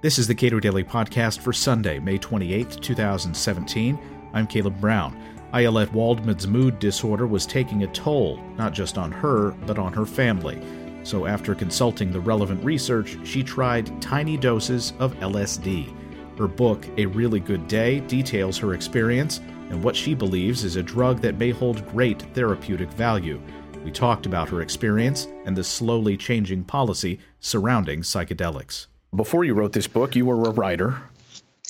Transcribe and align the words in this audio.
This 0.00 0.16
is 0.16 0.28
the 0.28 0.34
Cato 0.36 0.60
Daily 0.60 0.84
Podcast 0.84 1.40
for 1.40 1.52
Sunday, 1.52 1.98
May 1.98 2.18
28, 2.18 2.70
2017. 2.70 3.98
I'm 4.32 4.46
Caleb 4.46 4.80
Brown. 4.80 5.20
Ayelet 5.52 5.88
Waldman's 5.88 6.46
mood 6.46 6.78
disorder 6.78 7.26
was 7.26 7.44
taking 7.44 7.82
a 7.82 7.88
toll, 7.88 8.40
not 8.56 8.72
just 8.72 8.96
on 8.96 9.10
her, 9.10 9.50
but 9.66 9.76
on 9.76 9.92
her 9.92 10.06
family. 10.06 10.62
So, 11.02 11.26
after 11.26 11.52
consulting 11.52 12.12
the 12.12 12.20
relevant 12.20 12.62
research, 12.62 13.18
she 13.24 13.42
tried 13.42 14.00
tiny 14.00 14.36
doses 14.36 14.92
of 15.00 15.14
LSD. 15.14 15.92
Her 16.38 16.46
book, 16.46 16.86
A 16.96 17.06
Really 17.06 17.40
Good 17.40 17.66
Day, 17.66 17.98
details 17.98 18.56
her 18.58 18.74
experience 18.74 19.38
and 19.68 19.82
what 19.82 19.96
she 19.96 20.14
believes 20.14 20.62
is 20.62 20.76
a 20.76 20.82
drug 20.82 21.20
that 21.22 21.38
may 21.38 21.50
hold 21.50 21.84
great 21.88 22.22
therapeutic 22.34 22.90
value. 22.92 23.42
We 23.82 23.90
talked 23.90 24.26
about 24.26 24.48
her 24.50 24.62
experience 24.62 25.26
and 25.44 25.56
the 25.56 25.64
slowly 25.64 26.16
changing 26.16 26.62
policy 26.62 27.18
surrounding 27.40 28.02
psychedelics. 28.02 28.86
Before 29.14 29.44
you 29.44 29.54
wrote 29.54 29.72
this 29.72 29.86
book, 29.86 30.14
you 30.14 30.26
were 30.26 30.42
a 30.42 30.50
writer. 30.50 31.00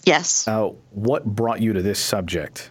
Yes. 0.05 0.47
Uh, 0.49 0.71
what 0.91 1.25
brought 1.25 1.61
you 1.61 1.73
to 1.73 1.83
this 1.83 1.99
subject? 1.99 2.71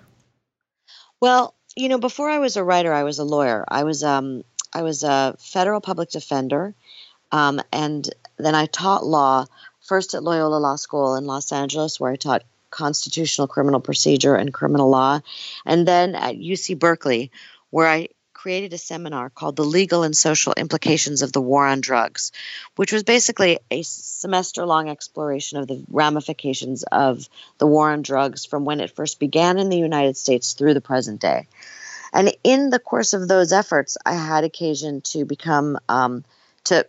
Well, 1.21 1.55
you 1.76 1.90
know, 1.90 1.99
before 1.99 2.30
I 2.30 2.40
was 2.40 2.57
a 2.57 2.63
writer, 2.63 2.93
I 2.93 3.03
was 3.03 3.20
a 3.20 3.23
lawyer. 3.23 3.63
I 3.67 3.84
was 3.84 4.03
um, 4.03 4.43
I 4.73 4.81
was 4.81 5.03
a 5.03 5.35
federal 5.40 5.81
public 5.81 6.09
defender, 6.09 6.76
um, 7.31 7.62
and 7.71 8.09
then 8.38 8.55
I 8.55 8.66
taught 8.66 9.05
law 9.05 9.45
first 9.81 10.13
at 10.13 10.23
Loyola 10.23 10.57
Law 10.57 10.76
School 10.76 11.15
in 11.15 11.26
Los 11.26 11.52
Angeles, 11.52 11.99
where 11.99 12.12
I 12.12 12.15
taught 12.15 12.43
constitutional 12.70 13.48
criminal 13.48 13.79
procedure 13.79 14.35
and 14.35 14.54
criminal 14.54 14.90
law, 14.90 15.21
and 15.65 15.88
then 15.88 16.15
at 16.15 16.35
UC 16.35 16.77
Berkeley, 16.77 17.31
where 17.70 17.88
I 17.88 18.09
created 18.38 18.72
a 18.72 18.77
seminar 18.77 19.32
called 19.32 19.55
The 19.55 19.66
Legal 19.66 20.04
and 20.04 20.16
Social 20.16 20.54
Implications 20.54 21.23
of 21.23 21.34
the 21.34 21.41
War 21.41 21.66
on 21.66 21.82
Drugs, 21.82 22.32
which 22.76 22.94
was 22.94 23.04
basically 23.04 23.60
a 23.72 23.82
semester 23.82 24.66
long 24.66 24.90
exploration 24.90 25.58
of 25.58 25.68
the 25.68 25.84
ramifications 25.90 26.84
of 26.84 27.27
the 27.58 27.66
war 27.66 27.91
on 27.91 28.04
drugs 28.04 28.46
from 28.46 28.63
when 28.63 28.79
it 28.79 28.96
first 28.96 29.20
began 29.20 29.57
in 29.57 29.70
the 29.70 29.77
United 29.77 30.18
States 30.18 30.54
through 30.54 30.76
the 30.76 30.82
present 30.82 31.20
day. 31.20 31.48
And 32.13 32.32
in 32.44 32.70
the 32.70 32.79
course 32.79 33.13
of 33.13 33.27
those 33.27 33.52
efforts, 33.52 33.98
I 34.05 34.13
had 34.13 34.44
occasion 34.44 35.01
to 35.01 35.26
become 35.26 35.79
um, 35.90 36.24
to 36.66 36.85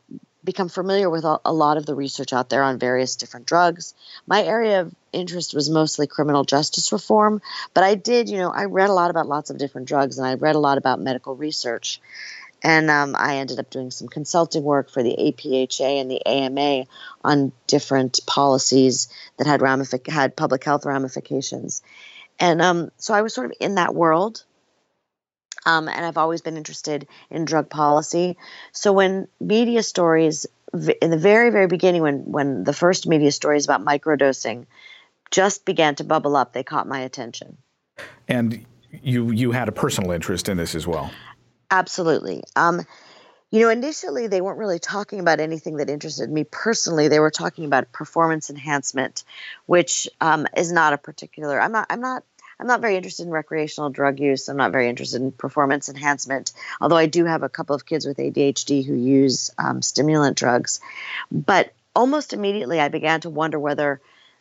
become 0.49 0.71
familiar 0.71 1.11
with 1.11 1.27
a, 1.27 1.53
lot 1.53 1.77
of 1.77 1.85
the 1.85 1.95
research 1.95 2.33
out 2.33 2.49
there 2.49 2.63
on 2.63 2.79
various 2.79 3.17
different 3.17 3.45
drugs. 3.45 3.93
My 4.27 4.43
area 4.43 4.81
of 4.81 4.95
interest 5.13 5.53
was 5.53 5.69
mostly 5.69 6.07
criminal 6.07 6.43
justice 6.43 6.91
reform, 6.91 7.43
but 7.75 7.85
I 7.85 7.97
did, 7.97 8.31
you 8.31 8.39
know, 8.39 8.51
I 8.51 8.65
read 8.65 8.89
a 8.89 8.95
lot 8.95 9.11
about 9.11 9.27
lots 9.27 9.51
of 9.51 9.59
different 9.59 9.89
drugs 9.89 10.17
and 10.17 10.27
I 10.27 10.35
read 10.37 10.57
a 10.57 10.59
lot 10.59 10.79
about 10.79 11.01
medical 11.01 11.37
research. 11.37 12.01
And 12.63 12.89
um, 12.89 13.15
I 13.15 13.37
ended 13.37 13.59
up 13.59 13.69
doing 13.69 13.91
some 13.91 14.09
consulting 14.09 14.63
work 14.63 14.89
for 14.89 15.03
the 15.03 15.15
APHA 15.19 16.01
and 16.01 16.11
the 16.11 16.27
AMA 16.27 16.87
on 17.23 17.53
different 17.67 18.21
policies 18.27 19.09
that 19.37 19.47
had 19.47 19.61
ramific- 19.61 20.09
had 20.09 20.35
public 20.35 20.65
health 20.65 20.87
ramifications. 20.87 21.83
And 22.41 22.63
um, 22.63 22.91
so 22.97 23.13
I 23.13 23.21
was 23.21 23.35
sort 23.35 23.51
of 23.51 23.53
in 23.61 23.75
that 23.75 23.95
world 23.95 24.45
um, 25.67 25.89
and 25.89 26.05
I've 26.05 26.19
always 26.19 26.41
been 26.41 26.57
interested 26.57 27.07
in 27.31 27.45
drug 27.45 27.71
policy. 27.71 28.37
So 28.73 28.93
when 28.93 29.29
media 29.41 29.83
stories, 29.83 30.47
in 30.73 31.11
the 31.11 31.19
very, 31.19 31.51
very 31.51 31.67
beginning, 31.67 32.03
when, 32.03 32.19
when 32.31 32.65
the 32.65 32.73
first 32.73 33.07
media 33.07 33.33
stories 33.33 33.65
about 33.65 33.85
microdosing 33.85 34.67
just 35.31 35.65
began 35.65 35.95
to 35.97 36.05
bubble 36.05 36.37
up, 36.37 36.53
they 36.53 36.63
caught 36.63 36.87
my 36.87 37.01
attention. 37.01 37.59
And 38.29 38.65
you 39.03 39.31
you 39.31 39.53
had 39.53 39.69
a 39.69 39.73
personal 39.73 40.13
interest 40.13 40.49
in 40.49 40.57
this 40.57 40.75
as 40.75 40.87
well. 40.87 41.11
Absolutely. 41.71 42.43
Um, 42.57 42.81
you 43.51 43.61
know, 43.61 43.71
initially 43.71 44.27
they 44.27 44.41
weren't 44.41 44.59
really 44.59 44.79
talking 44.79 45.21
about 45.21 45.41
anything 45.41 45.77
that 45.77 45.89
interested 45.89 46.31
me 46.31 46.45
personally. 46.45 47.09
They 47.09 47.21
were 47.21 47.31
talking 47.31 47.65
about 47.65 47.93
performance 47.93 48.51
enhancement, 48.51 49.25
which 49.67 50.09
um, 50.21 50.47
is 50.57 50.73
not 50.73 50.93
a 50.93 50.99
particular. 50.99 51.61
I'm 51.61 51.73
not. 51.73 51.87
I'm 51.91 52.01
not 52.01 52.25
I'm 52.61 52.67
not 52.67 52.81
very 52.81 52.97
interested 52.97 53.25
in 53.25 53.31
recreational 53.31 53.91
drug 53.91 54.19
use. 54.19 54.49
I'm 54.49 54.57
not 54.57 54.73
very 54.73 54.89
interested 54.89 55.23
in 55.23 55.33
performance 55.33 55.89
enhancement, 55.89 56.53
although 56.81 56.97
I 56.97 57.07
do 57.07 57.25
have 57.25 57.43
a 57.43 57.49
couple 57.49 57.77
of 57.77 57.87
kids 57.87 58.05
with 58.05 58.17
ADHD 58.17 58.85
who 58.85 58.95
use 58.95 59.51
um, 59.59 59.81
stimulant 59.81 60.37
drugs. 60.37 60.81
But 61.31 61.73
almost 61.95 62.33
immediately, 62.33 62.81
I 62.81 62.89
began 62.89 63.21
to 63.21 63.31
wonder 63.31 63.59
whether 63.59 64.01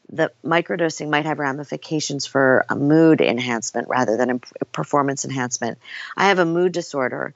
the 0.10 0.32
microdosing 0.44 1.10
might 1.10 1.26
have 1.26 1.38
ramifications 1.38 2.26
for 2.26 2.66
a 2.70 2.76
mood 2.76 3.22
enhancement 3.22 3.90
rather 3.90 4.18
than 4.18 4.42
a 4.62 4.66
performance 4.66 5.26
enhancement. 5.26 5.78
I 6.16 6.30
have 6.30 6.40
a 6.40 6.46
mood 6.46 6.72
disorder 6.72 7.34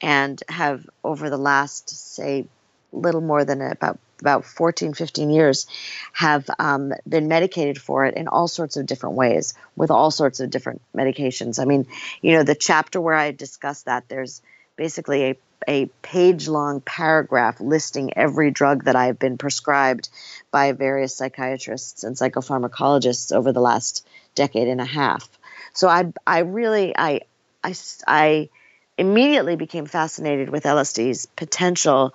and 0.00 0.42
have 0.48 0.88
over 1.02 1.30
the 1.30 1.38
last 1.38 1.90
say 2.14 2.46
little 2.92 3.20
more 3.20 3.44
than 3.44 3.60
about 3.60 3.98
about 4.24 4.46
14, 4.46 4.94
15 4.94 5.28
years 5.28 5.66
have 6.14 6.48
um, 6.58 6.94
been 7.06 7.28
medicated 7.28 7.78
for 7.78 8.06
it 8.06 8.14
in 8.14 8.26
all 8.26 8.48
sorts 8.48 8.78
of 8.78 8.86
different 8.86 9.16
ways 9.16 9.52
with 9.76 9.90
all 9.90 10.10
sorts 10.10 10.40
of 10.40 10.48
different 10.48 10.80
medications. 10.96 11.60
I 11.60 11.66
mean, 11.66 11.86
you 12.22 12.32
know, 12.32 12.42
the 12.42 12.54
chapter 12.54 13.02
where 13.02 13.14
I 13.14 13.32
discuss 13.32 13.82
that, 13.82 14.08
there's 14.08 14.40
basically 14.76 15.24
a, 15.24 15.36
a 15.68 15.86
page 16.00 16.48
long 16.48 16.80
paragraph 16.80 17.60
listing 17.60 18.16
every 18.16 18.50
drug 18.50 18.84
that 18.84 18.96
I've 18.96 19.18
been 19.18 19.36
prescribed 19.36 20.08
by 20.50 20.72
various 20.72 21.14
psychiatrists 21.14 22.02
and 22.02 22.16
psychopharmacologists 22.16 23.30
over 23.30 23.52
the 23.52 23.60
last 23.60 24.06
decade 24.34 24.68
and 24.68 24.80
a 24.80 24.86
half. 24.86 25.28
So 25.74 25.86
I, 25.86 26.14
I 26.26 26.38
really, 26.38 26.96
I, 26.96 27.20
I, 27.62 27.74
I 28.06 28.48
immediately 28.96 29.56
became 29.56 29.84
fascinated 29.84 30.48
with 30.48 30.64
LSD's 30.64 31.26
potential 31.26 32.14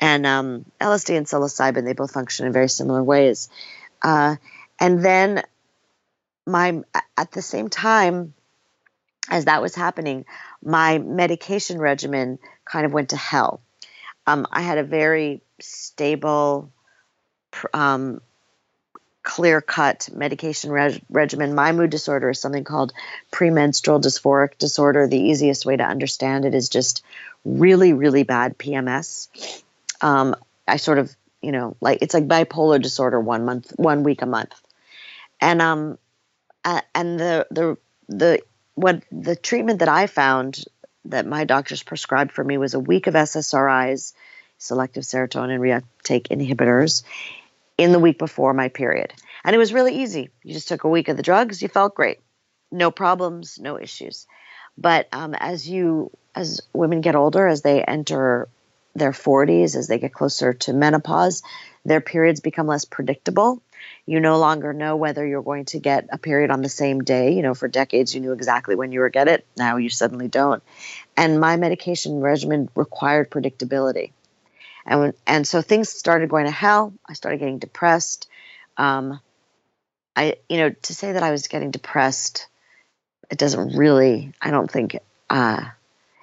and 0.00 0.26
um, 0.26 0.64
LSD 0.80 1.16
and 1.16 1.26
psilocybin 1.26 1.84
they 1.84 1.92
both 1.92 2.12
function 2.12 2.46
in 2.46 2.52
very 2.52 2.68
similar 2.68 3.02
ways. 3.04 3.48
Uh, 4.02 4.36
and 4.80 5.04
then 5.04 5.42
my 6.46 6.82
at 7.16 7.30
the 7.32 7.42
same 7.42 7.68
time 7.68 8.32
as 9.28 9.44
that 9.44 9.62
was 9.62 9.74
happening, 9.74 10.24
my 10.64 10.98
medication 10.98 11.78
regimen 11.78 12.38
kind 12.64 12.86
of 12.86 12.92
went 12.92 13.10
to 13.10 13.16
hell. 13.16 13.60
Um, 14.26 14.46
I 14.50 14.62
had 14.62 14.78
a 14.78 14.82
very 14.82 15.42
stable, 15.60 16.72
um, 17.74 18.20
clear 19.22 19.60
cut 19.60 20.08
medication 20.12 20.72
reg- 20.72 21.02
regimen. 21.10 21.54
My 21.54 21.72
mood 21.72 21.90
disorder 21.90 22.30
is 22.30 22.40
something 22.40 22.64
called 22.64 22.92
premenstrual 23.30 24.00
dysphoric 24.00 24.56
disorder. 24.58 25.06
The 25.06 25.20
easiest 25.20 25.66
way 25.66 25.76
to 25.76 25.84
understand 25.84 26.44
it 26.44 26.54
is 26.54 26.68
just 26.68 27.04
really, 27.44 27.92
really 27.92 28.22
bad 28.22 28.58
PMS 28.58 29.28
um, 30.00 30.36
I 30.66 30.76
sort 30.76 30.98
of, 30.98 31.14
you 31.42 31.52
know, 31.52 31.76
like 31.80 31.98
it's 32.02 32.14
like 32.14 32.28
bipolar 32.28 32.80
disorder 32.80 33.20
one 33.20 33.44
month, 33.44 33.72
one 33.76 34.02
week 34.02 34.22
a 34.22 34.26
month. 34.26 34.54
And, 35.40 35.62
um, 35.62 35.98
and 36.64 37.18
the, 37.18 37.46
the, 37.50 37.76
the, 38.08 38.42
what 38.74 39.02
the 39.10 39.36
treatment 39.36 39.80
that 39.80 39.88
I 39.88 40.06
found 40.06 40.64
that 41.06 41.26
my 41.26 41.44
doctors 41.44 41.82
prescribed 41.82 42.32
for 42.32 42.44
me 42.44 42.58
was 42.58 42.74
a 42.74 42.80
week 42.80 43.06
of 43.06 43.14
SSRIs, 43.14 44.12
selective 44.58 45.04
serotonin 45.04 45.58
reuptake 45.58 46.28
inhibitors, 46.28 47.02
in 47.78 47.92
the 47.92 47.98
week 47.98 48.18
before 48.18 48.52
my 48.52 48.68
period. 48.68 49.12
And 49.42 49.56
it 49.56 49.58
was 49.58 49.72
really 49.72 50.02
easy. 50.02 50.28
You 50.42 50.52
just 50.52 50.68
took 50.68 50.84
a 50.84 50.88
week 50.88 51.08
of 51.08 51.16
the 51.16 51.22
drugs, 51.22 51.62
you 51.62 51.68
felt 51.68 51.94
great. 51.94 52.20
No 52.70 52.90
problems, 52.90 53.58
no 53.58 53.78
issues. 53.78 54.26
But 54.76 55.08
um, 55.12 55.34
as 55.34 55.68
you, 55.68 56.10
as 56.34 56.60
women 56.74 57.00
get 57.00 57.16
older, 57.16 57.46
as 57.46 57.62
they 57.62 57.82
enter 57.82 58.48
their 58.94 59.12
40s, 59.12 59.76
as 59.76 59.88
they 59.88 59.98
get 59.98 60.12
closer 60.12 60.52
to 60.52 60.72
menopause, 60.72 61.42
their 61.84 62.00
periods 62.00 62.40
become 62.40 62.66
less 62.66 62.84
predictable. 62.84 63.62
You 64.04 64.20
no 64.20 64.38
longer 64.38 64.72
know 64.72 64.96
whether 64.96 65.26
you're 65.26 65.42
going 65.42 65.64
to 65.66 65.78
get 65.78 66.08
a 66.12 66.18
period 66.18 66.50
on 66.50 66.62
the 66.62 66.68
same 66.68 67.02
day. 67.02 67.32
You 67.34 67.42
know, 67.42 67.54
for 67.54 67.68
decades 67.68 68.14
you 68.14 68.20
knew 68.20 68.32
exactly 68.32 68.74
when 68.74 68.92
you 68.92 69.00
were 69.00 69.08
get 69.08 69.28
it. 69.28 69.46
Now 69.56 69.76
you 69.76 69.88
suddenly 69.88 70.28
don't. 70.28 70.62
And 71.16 71.40
my 71.40 71.56
medication 71.56 72.20
regimen 72.20 72.68
required 72.74 73.30
predictability. 73.30 74.12
And 74.84 75.00
when, 75.00 75.12
and 75.26 75.46
so 75.46 75.62
things 75.62 75.88
started 75.88 76.28
going 76.28 76.46
to 76.46 76.50
hell. 76.50 76.92
I 77.06 77.14
started 77.14 77.38
getting 77.38 77.58
depressed. 77.58 78.28
Um, 78.76 79.20
I 80.16 80.36
you 80.48 80.58
know 80.58 80.70
to 80.70 80.94
say 80.94 81.12
that 81.12 81.22
I 81.22 81.30
was 81.30 81.48
getting 81.48 81.70
depressed, 81.70 82.48
it 83.30 83.38
doesn't 83.38 83.76
really. 83.76 84.32
I 84.40 84.50
don't 84.50 84.70
think 84.70 84.98
uh, 85.28 85.64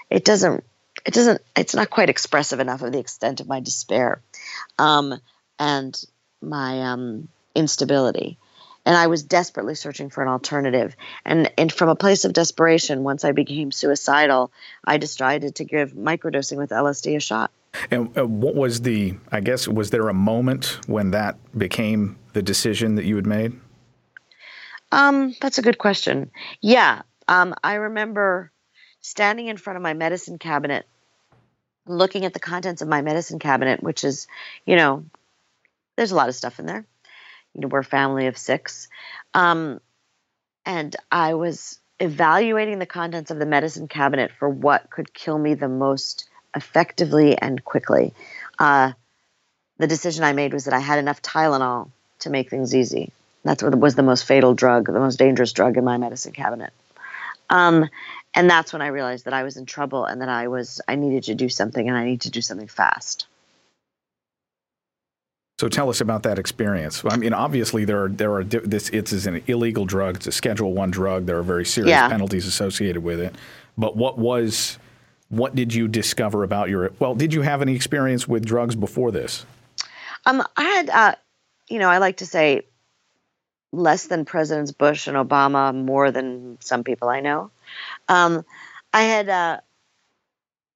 it 0.10 0.25
doesn't 0.25 0.64
it 1.07 1.13
doesn't 1.13 1.42
it's 1.56 1.74
not 1.74 1.89
quite 1.89 2.09
expressive 2.09 2.59
enough 2.59 2.83
of 2.83 2.92
the 2.92 3.00
extent 3.00 3.39
of 3.39 3.48
my 3.48 3.62
despair 3.62 4.21
um, 4.77 5.19
and 5.57 6.00
my 6.42 6.81
um, 6.83 7.30
instability. 7.56 8.38
And 8.86 8.95
i 8.95 9.07
was 9.07 9.24
desperately 9.24 9.75
searching 9.75 10.09
for 10.09 10.21
an 10.21 10.30
alternative. 10.30 10.95
And, 11.25 11.51
and 11.57 11.71
from 11.71 11.89
a 11.89 11.95
place 11.95 12.25
of 12.25 12.33
desperation 12.33 13.04
once 13.04 13.24
i 13.25 13.31
became 13.31 13.71
suicidal 13.71 14.51
i 14.83 14.98
decided 14.98 15.56
to 15.56 15.63
give 15.63 15.94
microdosing 15.94 16.57
with 16.57 16.69
lsd 16.69 17.15
a 17.15 17.19
shot. 17.19 17.51
And 17.89 18.15
uh, 18.18 18.27
what 18.27 18.56
was 18.56 18.81
the 18.81 19.15
i 19.31 19.39
guess 19.39 19.68
was 19.68 19.89
there 19.89 20.09
a 20.09 20.13
moment 20.13 20.80
when 20.88 21.12
that 21.12 21.38
became 21.57 22.18
the 22.33 22.42
decision 22.42 22.95
that 22.95 23.06
you 23.06 23.15
had 23.15 23.25
made? 23.25 23.59
Um, 24.89 25.36
that's 25.42 25.57
a 25.57 25.62
good 25.62 25.77
question. 25.77 26.31
Yeah 26.62 27.01
um, 27.30 27.56
i 27.63 27.75
remember 27.75 28.51
standing 29.01 29.48
in 29.48 29.56
front 29.56 29.77
of 29.77 29.83
my 29.83 29.94
medicine 29.94 30.38
cabinet 30.38 30.86
looking 31.88 32.25
at 32.25 32.34
the 32.34 32.39
contents 32.39 32.81
of 32.81 32.88
my 32.88 33.01
medicine 33.01 33.39
cabinet, 33.39 33.81
which 33.81 34.04
is, 34.04 34.28
you 34.66 34.75
know, 34.75 35.06
there's 35.95 36.12
a 36.12 36.16
lot 36.16 36.30
of 36.30 36.36
stuff 36.36 36.60
in 36.60 36.66
there. 36.66 36.86
You 37.54 37.62
know, 37.62 37.68
we're 37.68 37.80
a 37.80 37.84
family 37.84 38.28
of 38.28 38.38
six. 38.38 38.88
Um, 39.34 39.80
and 40.66 40.95
I 41.12 41.34
was 41.34 41.80
evaluating 42.00 42.80
the 42.80 42.86
contents 42.86 43.31
of 43.31 43.39
the 43.39 43.45
medicine 43.45 43.88
cabinet 43.88 44.31
for 44.38 44.48
what 44.48 44.89
could 44.89 45.13
kill 45.13 45.38
me 45.38 45.56
the 45.56 45.69
most 45.69 46.30
effectively 46.56 47.38
and 47.38 47.63
quickly. 47.63 48.13
Uh, 48.60 48.92
the 49.78 49.88
decision 49.88 50.24
I 50.24 50.33
made 50.33 50.54
was 50.54 50.66
that 50.66 50.74
I 50.74 50.80
had 50.80 51.00
enough 51.00 51.22
Tylenol 51.22 51.90
to 52.19 52.30
make 52.30 52.50
things 52.50 52.75
easy. 52.75 53.12
That's 53.44 53.63
what 53.63 53.78
was 53.80 53.95
the 53.95 54.04
most 54.04 54.25
fatal 54.25 54.54
drug, 54.54 54.88
the 54.88 55.00
most 55.00 55.18
dangerous 55.18 55.54
drug 55.54 55.78
in 55.78 55.83
my 55.83 55.98
medicine 55.98 56.33
cabinet. 56.33 56.74
Um, 57.50 57.90
and 58.34 58.50
that's 58.50 58.74
when 58.74 58.82
I 58.82 58.88
realized 58.88 59.26
that 59.26 59.34
I 59.34 59.44
was 59.44 59.58
in 59.58 59.66
trouble 59.66 60.06
and 60.06 60.22
that 60.22 60.30
I 60.30 60.48
was 60.48 60.82
I 60.88 60.96
needed 60.96 61.24
to 61.24 61.36
do 61.36 61.50
something 61.50 61.88
and 61.88 61.98
I 61.98 62.06
need 62.06 62.22
to 62.22 62.30
do 62.30 62.42
something 62.42 62.68
fast. 62.68 63.28
So 65.60 65.68
tell 65.68 65.90
us 65.90 66.02
about 66.02 66.22
that 66.24 66.38
experience. 66.38 67.04
I 67.04 67.18
mean, 67.18 67.34
obviously 67.34 67.84
there 67.84 68.04
are 68.04 68.10
there 68.10 68.36
are 68.36 68.44
this 68.44 68.90
it's 68.90 69.26
an 69.26 69.42
illegal 69.48 69.86
drug. 69.86 70.18
It's 70.18 70.28
a 70.28 70.32
Schedule 70.32 70.74
One 70.74 70.92
drug. 70.92 71.26
There 71.26 71.40
are 71.40 71.44
very 71.44 71.66
serious 71.66 71.90
yeah. 71.90 72.08
penalties 72.10 72.46
associated 72.46 73.04
with 73.04 73.20
it. 73.20 73.34
But 73.76 73.96
what 73.96 74.20
was 74.20 74.78
what 75.30 75.56
did 75.56 75.74
you 75.74 75.88
discover 75.88 76.44
about 76.44 76.70
your? 76.70 76.92
Well, 77.00 77.16
did 77.16 77.34
you 77.34 77.42
have 77.42 77.62
any 77.62 77.76
experience 77.76 78.28
with 78.28 78.46
drugs 78.46 78.76
before 78.76 79.12
this? 79.12 79.46
Um, 80.26 80.44
I 80.56 80.64
had, 80.64 80.90
uh, 80.90 81.16
you 81.70 81.80
know, 81.80 81.90
I 81.90 81.98
like 81.98 82.18
to 82.18 82.26
say 82.26 82.64
less 83.72 84.08
than 84.08 84.26
Presidents 84.26 84.72
Bush 84.72 85.08
and 85.08 85.18
Obama, 85.18 85.74
more 85.74 86.12
than 86.12 86.58
some 86.62 86.84
people 86.84 87.10
I 87.10 87.20
know. 87.20 87.52
Um, 88.09 88.45
I 88.94 89.04
had 89.04 89.30
uh, 89.30 89.59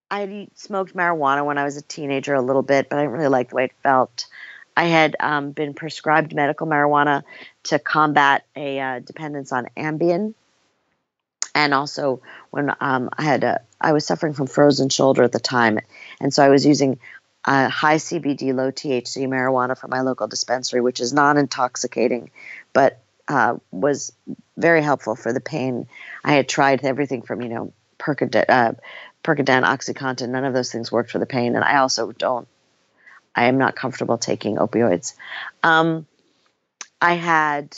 I 0.10 0.20
had 0.20 0.58
smoked 0.58 0.94
marijuana 0.94 1.46
when 1.46 1.58
I 1.58 1.64
was 1.64 1.78
a 1.78 1.82
teenager 1.82 2.34
a 2.34 2.42
little 2.42 2.64
bit, 2.64 2.90
but 2.90 3.00
I 3.00 3.04
didn't 3.04 3.14
really 3.14 3.30
like 3.30 3.50
the 3.50 3.56
way 3.56 3.66
it 3.66 3.74
felt. 3.82 4.28
I 4.76 4.86
had 4.86 5.16
um, 5.20 5.52
been 5.52 5.74
prescribed 5.74 6.34
medical 6.34 6.68
marijuana 6.68 7.24
to 7.64 7.80
combat 7.80 8.46
a 8.56 8.80
uh, 8.80 9.00
dependence 9.00 9.52
on 9.52 9.68
Ambien, 9.78 10.34
and 11.56 11.74
also 11.74 12.22
when 12.52 12.74
um, 12.80 13.10
I 13.18 13.24
had 13.24 13.44
a, 13.44 13.62
I 13.80 13.94
was 13.94 14.06
suffering 14.06 14.34
from 14.34 14.48
frozen 14.48 14.90
shoulder 14.90 15.24
at 15.24 15.32
the 15.32 15.40
time, 15.40 15.80
and 16.20 16.34
so 16.34 16.44
I 16.44 16.50
was 16.50 16.66
using 16.66 17.00
uh, 17.46 17.70
high 17.70 17.96
CBD, 17.96 18.54
low 18.54 18.72
THC 18.72 19.28
marijuana 19.28 19.78
from 19.78 19.90
my 19.90 20.02
local 20.02 20.28
dispensary, 20.28 20.82
which 20.82 21.00
is 21.00 21.14
non 21.14 21.38
intoxicating, 21.38 22.32
but 22.74 23.02
uh, 23.32 23.56
was 23.72 24.12
very 24.58 24.82
helpful 24.82 25.16
for 25.16 25.32
the 25.32 25.40
pain. 25.40 25.88
I 26.24 26.34
had 26.34 26.50
tried 26.50 26.84
everything 26.84 27.22
from, 27.22 27.42
you 27.42 27.48
know, 27.48 27.74
Percodan, 27.98 28.46
uh, 28.50 28.74
Percodan, 29.24 29.64
OxyContin, 29.64 30.30
none 30.30 30.44
of 30.44 30.54
those 30.54 30.72
things 30.72 30.92
worked 30.92 31.12
for 31.12 31.20
the 31.20 31.26
pain. 31.26 31.56
And 31.56 31.64
I 31.64 31.78
also 31.78 32.12
don't, 32.12 32.48
I 33.34 33.46
am 33.46 33.58
not 33.58 33.78
comfortable 33.78 34.18
taking 34.18 34.58
opioids. 34.58 35.14
Um, 35.64 36.06
I 37.00 37.14
had 37.14 37.78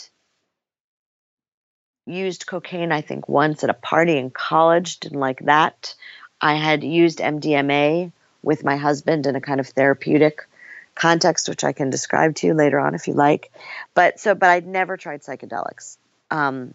used 2.06 2.48
cocaine, 2.48 2.90
I 2.90 3.02
think, 3.02 3.28
once 3.28 3.62
at 3.62 3.70
a 3.70 3.74
party 3.74 4.18
in 4.18 4.30
college, 4.30 4.98
didn't 4.98 5.20
like 5.20 5.44
that. 5.44 5.94
I 6.40 6.54
had 6.54 6.82
used 6.82 7.20
MDMA 7.20 8.10
with 8.42 8.64
my 8.64 8.76
husband 8.76 9.26
in 9.26 9.36
a 9.36 9.40
kind 9.40 9.60
of 9.60 9.68
therapeutic 9.68 10.48
context, 10.94 11.48
which 11.48 11.64
I 11.64 11.72
can 11.72 11.90
describe 11.90 12.34
to 12.36 12.46
you 12.46 12.54
later 12.54 12.78
on 12.78 12.94
if 12.94 13.08
you 13.08 13.14
like. 13.14 13.50
But 13.94 14.20
so, 14.20 14.34
but 14.34 14.50
I'd 14.50 14.66
never 14.66 14.96
tried 14.96 15.22
psychedelics. 15.22 15.96
Um, 16.30 16.72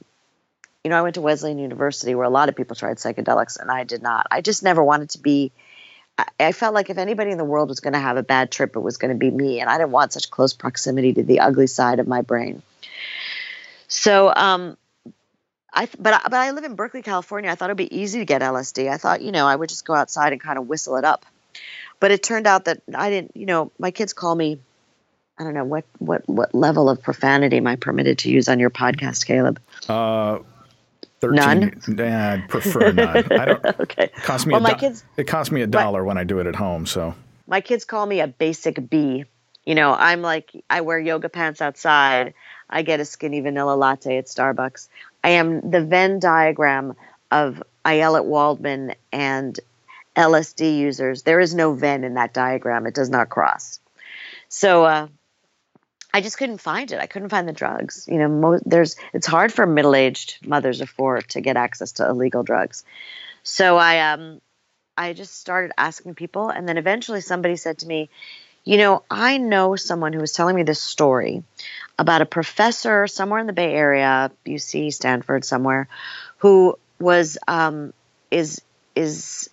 you 0.84 0.90
know, 0.90 0.98
I 0.98 1.02
went 1.02 1.16
to 1.16 1.22
Wesleyan 1.22 1.60
University 1.60 2.16
where 2.16 2.26
a 2.26 2.30
lot 2.30 2.50
of 2.50 2.56
people 2.56 2.76
tried 2.76 2.98
psychedelics, 2.98 3.60
and 3.60 3.70
I 3.70 3.84
did 3.84 4.02
not. 4.02 4.28
I 4.32 4.42
just 4.42 4.64
never 4.64 4.84
wanted 4.84 5.12
to 5.12 5.20
be. 5.20 5.52
I, 6.18 6.26
I 6.40 6.52
felt 6.52 6.74
like 6.74 6.90
if 6.90 6.98
anybody 6.98 7.32
in 7.32 7.38
the 7.38 7.46
world 7.46 7.70
was 7.70 7.80
going 7.80 7.94
to 7.94 8.00
have 8.00 8.18
a 8.18 8.24
bad 8.24 8.52
trip, 8.52 8.76
it 8.76 8.80
was 8.80 8.98
going 8.98 9.12
to 9.12 9.18
be 9.18 9.32
me, 9.32 9.60
and 9.60 9.70
I 9.70 9.78
didn't 9.78 9.92
want 9.92 10.14
such 10.14 10.30
close 10.30 10.54
proximity 10.54 11.14
to 11.14 11.24
the 11.24 11.42
ugly 11.42 11.68
side 11.68 12.00
of 12.00 12.08
my 12.08 12.22
brain. 12.22 12.62
So, 13.88 14.32
um, 14.34 14.78
I 15.74 15.88
but 16.00 16.24
but 16.24 16.34
I 16.34 16.52
live 16.52 16.64
in 16.64 16.76
Berkeley, 16.76 17.02
California. 17.02 17.50
I 17.50 17.56
thought 17.56 17.70
it'd 17.70 17.78
be 17.78 17.96
easy 17.96 18.20
to 18.20 18.26
get 18.26 18.42
LSD. 18.42 18.90
I 18.90 18.98
thought, 18.98 19.22
you 19.22 19.32
know, 19.32 19.46
I 19.46 19.56
would 19.56 19.70
just 19.70 19.86
go 19.86 19.94
outside 19.94 20.32
and 20.34 20.42
kind 20.42 20.58
of 20.58 20.68
whistle 20.68 20.96
it 20.98 21.06
up. 21.06 21.26
But 22.00 22.12
it 22.12 22.24
turned 22.24 22.48
out 22.48 22.66
that 22.66 22.82
I 22.96 23.10
didn't, 23.10 23.36
you 23.36 23.46
know, 23.46 23.72
my 23.78 23.92
kids 23.92 24.14
call 24.14 24.34
me 24.36 24.60
I 25.40 25.44
don't 25.46 25.54
know 25.54 25.64
what 25.64 25.86
what 26.00 26.28
what 26.28 26.54
level 26.54 26.90
of 26.90 27.02
profanity 27.02 27.58
am 27.58 27.68
I 27.68 27.78
permitted 27.78 28.20
to 28.20 28.30
use 28.30 28.50
on 28.50 28.60
your 28.60 28.70
podcast, 28.70 29.26
Caleb? 29.26 29.62
Uh 29.88 30.40
13, 31.22 31.36
none. 31.36 31.82
Nah, 31.88 32.32
I'd 32.34 32.50
prefer 32.50 32.92
none. 32.92 33.32
I 33.32 33.46
don't. 33.46 33.66
okay. 33.82 34.04
It 34.06 34.16
costs 34.24 34.48
me. 34.48 34.54
Well, 34.54 34.62
my 34.62 34.72
do- 34.72 34.80
kids. 34.80 35.04
It 35.18 35.26
costs 35.26 35.52
me 35.52 35.62
a 35.62 35.68
dollar 35.68 36.04
when 36.04 36.18
I 36.18 36.24
do 36.24 36.40
it 36.40 36.48
at 36.48 36.56
home. 36.56 36.86
So. 36.86 37.14
My 37.48 37.62
kids 37.62 37.84
call 37.84 38.06
me 38.06 38.22
a 38.22 38.28
basic 38.28 38.90
B. 38.90 39.26
You 39.66 39.76
know, 39.76 39.94
I'm 39.94 40.22
like 40.22 40.52
I 40.70 40.82
wear 40.82 41.00
yoga 41.00 41.30
pants 41.30 41.62
outside. 41.62 42.34
I 42.70 42.84
get 42.84 43.00
a 43.00 43.06
skinny 43.06 43.42
vanilla 43.42 43.76
latte 43.76 44.18
at 44.18 44.28
Starbucks. 44.28 44.88
I 45.24 45.30
am 45.32 45.72
the 45.72 45.84
Venn 45.84 46.20
diagram 46.20 46.96
of 47.32 47.62
Ayelet 47.86 48.26
Waldman 48.26 48.96
and 49.12 49.60
LSD 50.20 50.78
users. 50.78 51.24
There 51.24 51.40
is 51.40 51.56
no 51.56 51.74
Venn 51.74 52.04
in 52.04 52.16
that 52.16 52.34
diagram. 52.34 52.86
It 52.86 52.94
does 52.94 53.10
not 53.10 53.30
cross. 53.30 53.80
So 54.50 54.84
uh, 54.84 55.08
I 56.14 56.20
just 56.22 56.38
couldn't 56.38 56.58
find 56.58 56.92
it. 56.92 57.00
I 57.00 57.06
couldn't 57.06 57.30
find 57.30 57.48
the 57.48 57.54
drugs. 57.54 58.06
You 58.12 58.18
know, 58.18 58.60
there's 58.66 58.98
it's 59.14 59.28
hard 59.28 59.54
for 59.54 59.66
middle-aged 59.66 60.46
mothers 60.46 60.82
of 60.82 60.90
four 60.90 61.22
to 61.22 61.42
get 61.42 61.56
access 61.56 61.94
to 61.94 62.10
illegal 62.10 62.44
drugs. 62.44 62.84
So 63.44 63.78
I 63.78 64.12
um 64.12 64.42
I 64.98 65.14
just 65.14 65.40
started 65.40 65.72
asking 65.78 66.16
people, 66.16 66.50
and 66.50 66.68
then 66.68 66.78
eventually 66.78 67.22
somebody 67.22 67.56
said 67.56 67.78
to 67.80 67.88
me, 67.88 68.10
"You 68.66 68.78
know, 68.78 69.04
I 69.10 69.38
know 69.38 69.78
someone 69.78 70.12
who 70.12 70.20
was 70.20 70.34
telling 70.34 70.56
me 70.56 70.64
this 70.64 70.82
story 70.82 71.44
about 71.98 72.22
a 72.22 72.26
professor 72.26 73.08
somewhere 73.08 73.40
in 73.40 73.48
the 73.48 73.54
Bay 73.54 73.74
Area, 73.74 74.32
UC, 74.46 74.92
Stanford, 74.94 75.46
somewhere, 75.46 75.88
who 76.40 76.78
was 77.00 77.38
um, 77.48 77.94
is 78.30 78.62
is 78.96 79.50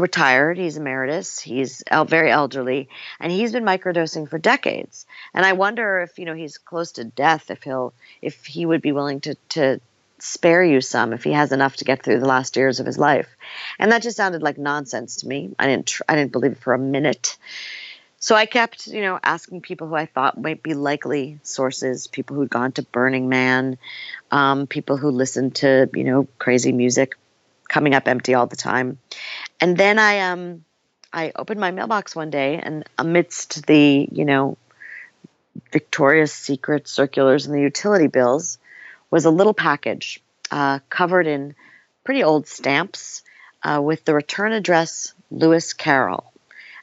retired. 0.00 0.58
He's 0.58 0.76
emeritus. 0.76 1.38
He's 1.38 1.82
very 2.06 2.30
elderly, 2.30 2.88
and 3.20 3.30
he's 3.30 3.52
been 3.52 3.64
microdosing 3.64 4.28
for 4.28 4.38
decades. 4.38 5.06
And 5.34 5.46
I 5.46 5.52
wonder 5.52 6.00
if 6.00 6.18
you 6.18 6.24
know 6.24 6.34
he's 6.34 6.58
close 6.58 6.92
to 6.92 7.04
death. 7.04 7.50
If 7.50 7.62
he'll, 7.62 7.92
if 8.20 8.44
he 8.44 8.66
would 8.66 8.82
be 8.82 8.92
willing 8.92 9.20
to 9.22 9.34
to 9.50 9.80
spare 10.18 10.62
you 10.62 10.80
some 10.80 11.12
if 11.12 11.24
he 11.24 11.32
has 11.32 11.50
enough 11.50 11.76
to 11.76 11.84
get 11.84 12.02
through 12.02 12.20
the 12.20 12.26
last 12.26 12.56
years 12.56 12.78
of 12.78 12.84
his 12.84 12.98
life. 12.98 13.28
And 13.78 13.92
that 13.92 14.02
just 14.02 14.18
sounded 14.18 14.42
like 14.42 14.58
nonsense 14.58 15.16
to 15.16 15.28
me. 15.28 15.54
I 15.58 15.66
didn't. 15.66 15.86
Tr- 15.86 16.02
I 16.08 16.16
didn't 16.16 16.32
believe 16.32 16.52
it 16.52 16.58
for 16.58 16.74
a 16.74 16.78
minute. 16.78 17.38
So 18.22 18.34
I 18.34 18.44
kept, 18.44 18.86
you 18.86 19.00
know, 19.00 19.18
asking 19.22 19.62
people 19.62 19.88
who 19.88 19.94
I 19.94 20.04
thought 20.04 20.38
might 20.38 20.62
be 20.62 20.74
likely 20.74 21.38
sources, 21.42 22.06
people 22.06 22.36
who'd 22.36 22.50
gone 22.50 22.72
to 22.72 22.82
Burning 22.82 23.30
Man, 23.30 23.78
um, 24.30 24.66
people 24.66 24.98
who 24.98 25.10
listened 25.10 25.54
to, 25.56 25.88
you 25.94 26.04
know, 26.04 26.28
crazy 26.38 26.70
music 26.70 27.14
coming 27.70 27.94
up 27.94 28.06
empty 28.08 28.34
all 28.34 28.46
the 28.46 28.56
time. 28.56 28.98
And 29.60 29.76
then 29.76 29.98
I 29.98 30.20
um 30.20 30.64
I 31.12 31.32
opened 31.34 31.60
my 31.60 31.70
mailbox 31.70 32.14
one 32.14 32.30
day 32.30 32.60
and 32.62 32.84
amidst 32.96 33.66
the, 33.66 34.08
you 34.10 34.24
know, 34.24 34.56
Victoria's 35.72 36.32
Secret 36.32 36.86
circulars 36.86 37.46
and 37.46 37.54
the 37.54 37.60
utility 37.60 38.06
bills 38.06 38.58
was 39.10 39.24
a 39.24 39.30
little 39.30 39.54
package 39.54 40.20
uh, 40.50 40.78
covered 40.88 41.26
in 41.26 41.54
pretty 42.04 42.22
old 42.22 42.46
stamps 42.46 43.22
uh, 43.62 43.80
with 43.82 44.04
the 44.04 44.14
return 44.14 44.52
address 44.52 45.12
Lewis 45.30 45.72
Carroll. 45.72 46.32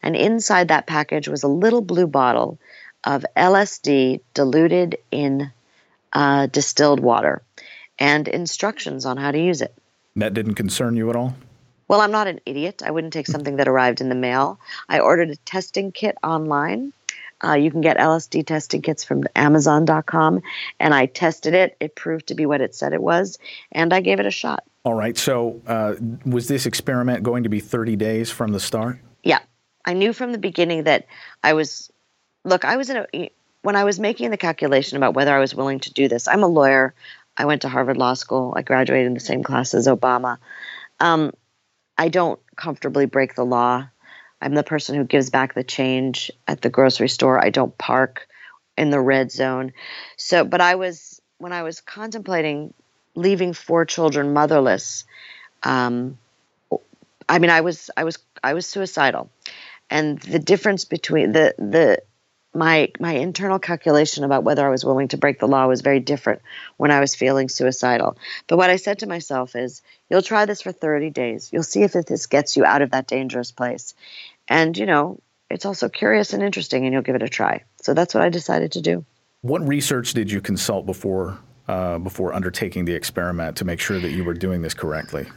And 0.03 0.15
inside 0.15 0.67
that 0.67 0.87
package 0.87 1.27
was 1.27 1.43
a 1.43 1.47
little 1.47 1.81
blue 1.81 2.07
bottle 2.07 2.59
of 3.03 3.25
LSD 3.35 4.21
diluted 4.33 4.97
in 5.11 5.51
uh, 6.13 6.47
distilled 6.47 6.99
water 6.99 7.41
and 7.97 8.27
instructions 8.27 9.05
on 9.05 9.17
how 9.17 9.31
to 9.31 9.39
use 9.39 9.61
it. 9.61 9.73
That 10.15 10.33
didn't 10.33 10.55
concern 10.55 10.95
you 10.95 11.09
at 11.09 11.15
all? 11.15 11.35
Well, 11.87 12.01
I'm 12.01 12.11
not 12.11 12.27
an 12.27 12.41
idiot. 12.45 12.81
I 12.83 12.91
wouldn't 12.91 13.13
take 13.13 13.27
something 13.27 13.57
that 13.57 13.67
arrived 13.67 14.01
in 14.01 14.09
the 14.09 14.15
mail. 14.15 14.59
I 14.89 14.99
ordered 14.99 15.29
a 15.29 15.35
testing 15.37 15.91
kit 15.91 16.17
online. 16.23 16.93
Uh, 17.43 17.53
you 17.53 17.69
can 17.69 17.81
get 17.81 17.97
LSD 17.97 18.45
testing 18.45 18.81
kits 18.81 19.03
from 19.03 19.23
Amazon.com, 19.35 20.41
and 20.79 20.93
I 20.93 21.05
tested 21.05 21.53
it. 21.53 21.77
It 21.79 21.95
proved 21.95 22.27
to 22.27 22.35
be 22.35 22.45
what 22.45 22.61
it 22.61 22.73
said 22.73 22.93
it 22.93 23.01
was, 23.01 23.37
and 23.71 23.93
I 23.93 24.01
gave 24.01 24.19
it 24.19 24.25
a 24.25 24.31
shot. 24.31 24.63
All 24.83 24.95
right. 24.95 25.17
So, 25.17 25.61
uh, 25.67 25.95
was 26.25 26.47
this 26.47 26.65
experiment 26.65 27.21
going 27.23 27.43
to 27.43 27.49
be 27.49 27.59
30 27.59 27.95
days 27.95 28.31
from 28.31 28.53
the 28.53 28.59
start? 28.59 28.99
Yeah. 29.23 29.39
I 29.85 29.93
knew 29.93 30.13
from 30.13 30.31
the 30.31 30.37
beginning 30.37 30.85
that 30.85 31.05
I 31.43 31.53
was, 31.53 31.91
look, 32.43 32.65
I 32.65 32.77
was 32.77 32.89
in 32.89 33.05
a, 33.13 33.31
when 33.61 33.75
I 33.75 33.83
was 33.83 33.99
making 33.99 34.31
the 34.31 34.37
calculation 34.37 34.97
about 34.97 35.13
whether 35.13 35.35
I 35.35 35.39
was 35.39 35.53
willing 35.53 35.79
to 35.81 35.93
do 35.93 36.07
this, 36.07 36.27
I'm 36.27 36.43
a 36.43 36.47
lawyer. 36.47 36.93
I 37.37 37.45
went 37.45 37.61
to 37.63 37.69
Harvard 37.69 37.97
Law 37.97 38.13
School. 38.15 38.53
I 38.55 38.63
graduated 38.63 39.07
in 39.07 39.13
the 39.13 39.19
same 39.19 39.43
class 39.43 39.73
as 39.73 39.87
Obama. 39.87 40.37
Um, 40.99 41.33
I 41.97 42.09
don't 42.09 42.39
comfortably 42.55 43.05
break 43.05 43.35
the 43.35 43.45
law. 43.45 43.87
I'm 44.41 44.53
the 44.53 44.63
person 44.63 44.95
who 44.95 45.03
gives 45.03 45.29
back 45.29 45.53
the 45.53 45.63
change 45.63 46.31
at 46.47 46.61
the 46.61 46.69
grocery 46.69 47.09
store. 47.09 47.43
I 47.43 47.49
don't 47.49 47.77
park 47.77 48.27
in 48.77 48.91
the 48.91 48.99
red 48.99 49.31
zone. 49.31 49.73
So, 50.15 50.43
but 50.43 50.61
I 50.61 50.75
was 50.75 51.21
when 51.39 51.53
I 51.53 51.63
was 51.63 51.81
contemplating 51.81 52.73
leaving 53.15 53.53
four 53.53 53.85
children 53.85 54.33
motherless. 54.33 55.05
Um, 55.63 56.17
I 57.27 57.39
mean, 57.39 57.49
I 57.49 57.61
was 57.61 57.89
I 57.97 58.03
was 58.03 58.19
I 58.43 58.53
was 58.53 58.65
suicidal, 58.67 59.29
and 59.89 60.19
the 60.19 60.39
difference 60.39 60.85
between 60.85 61.31
the 61.31 61.55
the 61.57 62.01
my 62.57 62.91
my 62.99 63.13
internal 63.13 63.59
calculation 63.59 64.23
about 64.23 64.43
whether 64.43 64.65
I 64.65 64.69
was 64.69 64.83
willing 64.83 65.09
to 65.09 65.17
break 65.17 65.39
the 65.39 65.47
law 65.47 65.67
was 65.67 65.81
very 65.81 65.99
different 65.99 66.41
when 66.77 66.91
I 66.91 66.99
was 66.99 67.15
feeling 67.15 67.47
suicidal. 67.47 68.17
But 68.47 68.57
what 68.57 68.69
I 68.69 68.75
said 68.75 68.99
to 68.99 69.07
myself 69.07 69.55
is, 69.55 69.81
you'll 70.09 70.21
try 70.21 70.45
this 70.45 70.61
for 70.61 70.71
30 70.71 71.11
days. 71.11 71.49
You'll 71.53 71.63
see 71.63 71.83
if 71.83 71.93
this 71.93 72.25
gets 72.25 72.57
you 72.57 72.65
out 72.65 72.81
of 72.81 72.91
that 72.91 73.07
dangerous 73.07 73.51
place. 73.51 73.93
And 74.47 74.77
you 74.77 74.85
know, 74.85 75.19
it's 75.49 75.65
also 75.65 75.87
curious 75.87 76.33
and 76.33 76.43
interesting 76.43 76.85
and 76.85 76.93
you'll 76.93 77.03
give 77.03 77.15
it 77.15 77.23
a 77.23 77.29
try. 77.29 77.63
So 77.81 77.93
that's 77.93 78.13
what 78.13 78.23
I 78.23 78.29
decided 78.29 78.73
to 78.73 78.81
do. 78.81 79.05
What 79.41 79.65
research 79.65 80.13
did 80.13 80.31
you 80.31 80.41
consult 80.41 80.85
before 80.85 81.37
uh, 81.67 81.99
before 81.99 82.33
undertaking 82.33 82.85
the 82.85 82.93
experiment 82.93 83.57
to 83.57 83.65
make 83.65 83.79
sure 83.79 83.99
that 83.99 84.11
you 84.11 84.23
were 84.23 84.33
doing 84.33 84.61
this 84.61 84.73
correctly? 84.73 85.27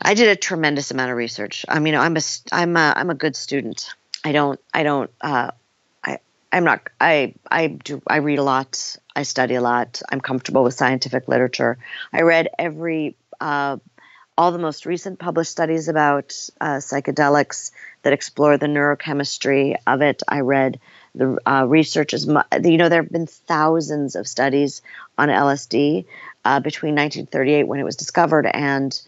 I 0.00 0.14
did 0.14 0.28
a 0.28 0.36
tremendous 0.36 0.90
amount 0.90 1.10
of 1.10 1.16
research. 1.16 1.66
I 1.68 1.78
mean, 1.78 1.94
I'm 1.94 2.16
a 2.16 2.20
I'm 2.52 2.76
a, 2.76 2.92
I'm 2.96 3.10
a 3.10 3.14
good 3.14 3.36
student. 3.36 3.92
I 4.24 4.32
don't 4.32 4.60
I 4.72 4.82
don't 4.82 5.10
uh, 5.20 5.50
I'm 6.52 6.64
not 6.64 6.88
I 7.00 7.34
I 7.50 7.68
do 7.68 8.02
I 8.06 8.16
read 8.16 8.38
a 8.38 8.42
lot. 8.42 8.96
I 9.14 9.22
study 9.22 9.54
a 9.54 9.60
lot. 9.60 10.02
I'm 10.10 10.20
comfortable 10.20 10.64
with 10.64 10.74
scientific 10.74 11.28
literature. 11.28 11.78
I 12.12 12.22
read 12.22 12.48
every 12.58 13.16
uh, 13.40 13.76
all 14.36 14.52
the 14.52 14.58
most 14.58 14.86
recent 14.86 15.18
published 15.18 15.50
studies 15.50 15.88
about 15.88 16.34
uh, 16.60 16.76
psychedelics 16.76 17.72
that 18.02 18.12
explore 18.12 18.56
the 18.56 18.66
neurochemistry 18.66 19.76
of 19.86 20.00
it. 20.02 20.22
I 20.26 20.40
read 20.40 20.80
the 21.14 21.38
uh, 21.46 21.66
research 21.68 22.14
is 22.14 22.26
you 22.26 22.78
know 22.78 22.88
there 22.88 23.02
have 23.02 23.12
been 23.12 23.26
thousands 23.26 24.16
of 24.16 24.26
studies 24.26 24.82
on 25.18 25.28
LSD 25.28 26.04
uh, 26.44 26.60
between 26.60 26.94
1938 26.94 27.64
when 27.64 27.80
it 27.80 27.84
was 27.84 27.96
discovered 27.96 28.46
and 28.46 29.00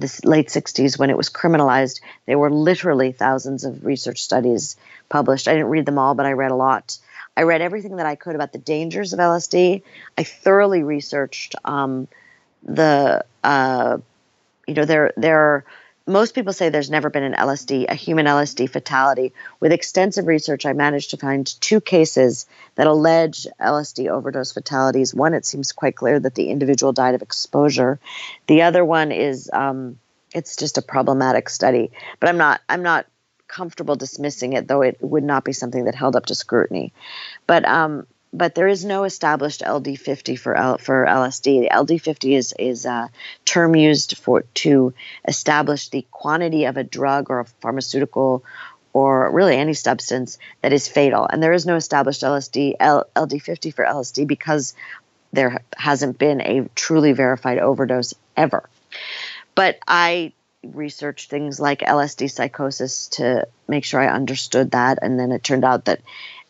the 0.00 0.20
late 0.24 0.48
60s 0.48 0.98
when 0.98 1.10
it 1.10 1.16
was 1.16 1.30
criminalized. 1.30 2.00
There 2.26 2.38
were 2.38 2.50
literally 2.50 3.12
thousands 3.12 3.64
of 3.64 3.84
research 3.84 4.22
studies 4.22 4.76
published. 5.08 5.48
I 5.48 5.52
didn't 5.52 5.68
read 5.68 5.86
them 5.86 5.98
all, 5.98 6.14
but 6.14 6.26
I 6.26 6.32
read 6.32 6.50
a 6.50 6.56
lot. 6.56 6.98
I 7.36 7.42
read 7.42 7.60
everything 7.60 7.96
that 7.96 8.06
I 8.06 8.14
could 8.14 8.34
about 8.34 8.52
the 8.52 8.58
dangers 8.58 9.12
of 9.12 9.18
LSD. 9.18 9.82
I 10.16 10.22
thoroughly 10.22 10.82
researched 10.82 11.54
um, 11.64 12.08
the, 12.62 13.24
uh, 13.44 13.98
you 14.66 14.74
know, 14.74 14.84
there 14.84 15.12
there 15.16 15.64
most 16.06 16.34
people 16.34 16.52
say 16.52 16.68
there's 16.68 16.90
never 16.90 17.10
been 17.10 17.24
an 17.24 17.34
LSD, 17.34 17.86
a 17.88 17.94
human 17.94 18.26
LSD 18.26 18.70
fatality. 18.70 19.32
With 19.58 19.72
extensive 19.72 20.26
research, 20.26 20.64
I 20.64 20.72
managed 20.72 21.10
to 21.10 21.16
find 21.16 21.46
two 21.60 21.80
cases 21.80 22.46
that 22.76 22.86
allege 22.86 23.46
LSD 23.60 24.08
overdose 24.08 24.52
fatalities. 24.52 25.14
One, 25.14 25.34
it 25.34 25.44
seems 25.44 25.72
quite 25.72 25.96
clear 25.96 26.20
that 26.20 26.34
the 26.34 26.50
individual 26.50 26.92
died 26.92 27.16
of 27.16 27.22
exposure. 27.22 27.98
The 28.46 28.62
other 28.62 28.84
one 28.84 29.10
is 29.10 29.50
um, 29.52 29.98
it's 30.32 30.56
just 30.56 30.78
a 30.78 30.82
problematic 30.82 31.48
study. 31.48 31.90
But 32.20 32.28
I'm 32.28 32.38
not 32.38 32.60
I'm 32.68 32.82
not 32.82 33.06
comfortable 33.48 33.96
dismissing 33.96 34.52
it, 34.52 34.68
though 34.68 34.82
it 34.82 34.98
would 35.00 35.24
not 35.24 35.44
be 35.44 35.52
something 35.52 35.84
that 35.84 35.94
held 35.94 36.14
up 36.14 36.26
to 36.26 36.34
scrutiny. 36.34 36.92
But 37.46 37.64
um, 37.64 38.06
but 38.36 38.54
there 38.54 38.68
is 38.68 38.84
no 38.84 39.04
established 39.04 39.62
LD50 39.62 40.38
for 40.38 40.54
L, 40.54 40.76
for 40.76 41.06
LSD. 41.08 41.62
The 41.62 41.70
LD50 41.70 42.36
is 42.36 42.54
is 42.58 42.84
a 42.84 43.10
term 43.46 43.74
used 43.74 44.18
for 44.18 44.42
to 44.42 44.92
establish 45.26 45.88
the 45.88 46.06
quantity 46.10 46.66
of 46.66 46.76
a 46.76 46.84
drug 46.84 47.30
or 47.30 47.40
a 47.40 47.44
pharmaceutical 47.46 48.44
or 48.92 49.30
really 49.32 49.56
any 49.56 49.72
substance 49.72 50.38
that 50.60 50.72
is 50.72 50.86
fatal. 50.86 51.26
And 51.26 51.42
there 51.42 51.54
is 51.54 51.64
no 51.64 51.76
established 51.76 52.22
LSD 52.22 52.74
L, 52.78 53.06
LD50 53.16 53.72
for 53.74 53.84
LSD 53.84 54.26
because 54.26 54.74
there 55.32 55.62
hasn't 55.76 56.18
been 56.18 56.40
a 56.42 56.68
truly 56.74 57.12
verified 57.12 57.58
overdose 57.58 58.14
ever. 58.36 58.68
But 59.54 59.78
I 59.88 60.32
researched 60.62 61.30
things 61.30 61.60
like 61.60 61.80
LSD 61.80 62.30
psychosis 62.30 63.08
to 63.08 63.46
make 63.68 63.84
sure 63.84 64.00
I 64.00 64.08
understood 64.08 64.72
that, 64.72 64.98
and 65.00 65.18
then 65.18 65.32
it 65.32 65.42
turned 65.42 65.64
out 65.64 65.86
that 65.86 66.00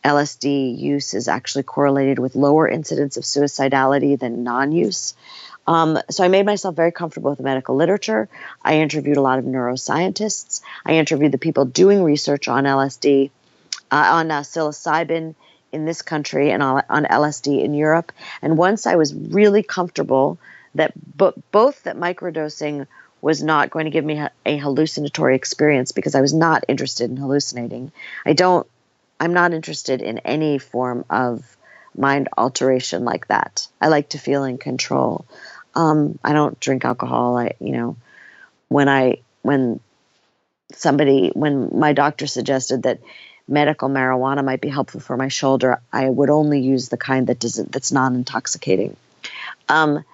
LSD 0.06 0.78
use 0.78 1.14
is 1.14 1.26
actually 1.26 1.64
correlated 1.64 2.20
with 2.20 2.36
lower 2.36 2.68
incidence 2.68 3.16
of 3.16 3.24
suicidality 3.24 4.16
than 4.16 4.44
non 4.44 4.70
use. 4.70 5.14
Um, 5.66 5.98
so 6.10 6.22
I 6.22 6.28
made 6.28 6.46
myself 6.46 6.76
very 6.76 6.92
comfortable 6.92 7.30
with 7.30 7.38
the 7.38 7.44
medical 7.44 7.74
literature. 7.74 8.28
I 8.62 8.76
interviewed 8.76 9.16
a 9.16 9.20
lot 9.20 9.40
of 9.40 9.44
neuroscientists. 9.44 10.60
I 10.84 10.92
interviewed 10.92 11.32
the 11.32 11.38
people 11.38 11.64
doing 11.64 12.04
research 12.04 12.46
on 12.46 12.64
LSD, 12.64 13.30
uh, 13.90 14.08
on 14.12 14.30
uh, 14.30 14.42
psilocybin 14.42 15.34
in 15.72 15.84
this 15.84 16.02
country, 16.02 16.52
and 16.52 16.62
on, 16.62 16.82
LSD 16.88 17.64
in 17.64 17.74
Europe. 17.74 18.12
And 18.42 18.56
once 18.56 18.86
I 18.86 18.94
was 18.94 19.12
really 19.12 19.64
comfortable 19.64 20.38
that 20.76 20.92
bo- 21.16 21.34
both 21.50 21.82
that 21.82 21.96
microdosing 21.96 22.86
was 23.20 23.42
not 23.42 23.70
going 23.70 23.86
to 23.86 23.90
give 23.90 24.04
me 24.04 24.24
a 24.44 24.56
hallucinatory 24.56 25.34
experience 25.34 25.90
because 25.90 26.14
I 26.14 26.20
was 26.20 26.32
not 26.32 26.64
interested 26.68 27.10
in 27.10 27.16
hallucinating. 27.16 27.90
I 28.24 28.34
don't 28.34 28.68
I'm 29.18 29.32
not 29.32 29.52
interested 29.52 30.02
in 30.02 30.18
any 30.18 30.58
form 30.58 31.04
of 31.10 31.56
mind 31.96 32.28
alteration 32.36 33.04
like 33.04 33.28
that. 33.28 33.66
I 33.80 33.88
like 33.88 34.10
to 34.10 34.18
feel 34.18 34.44
in 34.44 34.58
control. 34.58 35.24
Um, 35.74 36.18
I 36.22 36.32
don't 36.32 36.58
drink 36.60 36.84
alcohol. 36.84 37.36
I, 37.38 37.52
you 37.60 37.72
know, 37.72 37.96
when 38.68 38.88
I 38.88 39.18
when 39.42 39.80
somebody 40.72 41.30
when 41.34 41.78
my 41.78 41.92
doctor 41.92 42.26
suggested 42.26 42.82
that 42.82 43.00
medical 43.48 43.88
marijuana 43.88 44.44
might 44.44 44.60
be 44.60 44.68
helpful 44.68 45.00
for 45.00 45.16
my 45.16 45.28
shoulder, 45.28 45.80
I 45.92 46.08
would 46.08 46.30
only 46.30 46.60
use 46.60 46.88
the 46.88 46.96
kind 46.96 47.28
that 47.28 47.38
doesn't 47.38 47.72
that's 47.72 47.92
non-intoxicating. 47.92 48.96
Um, 49.68 50.04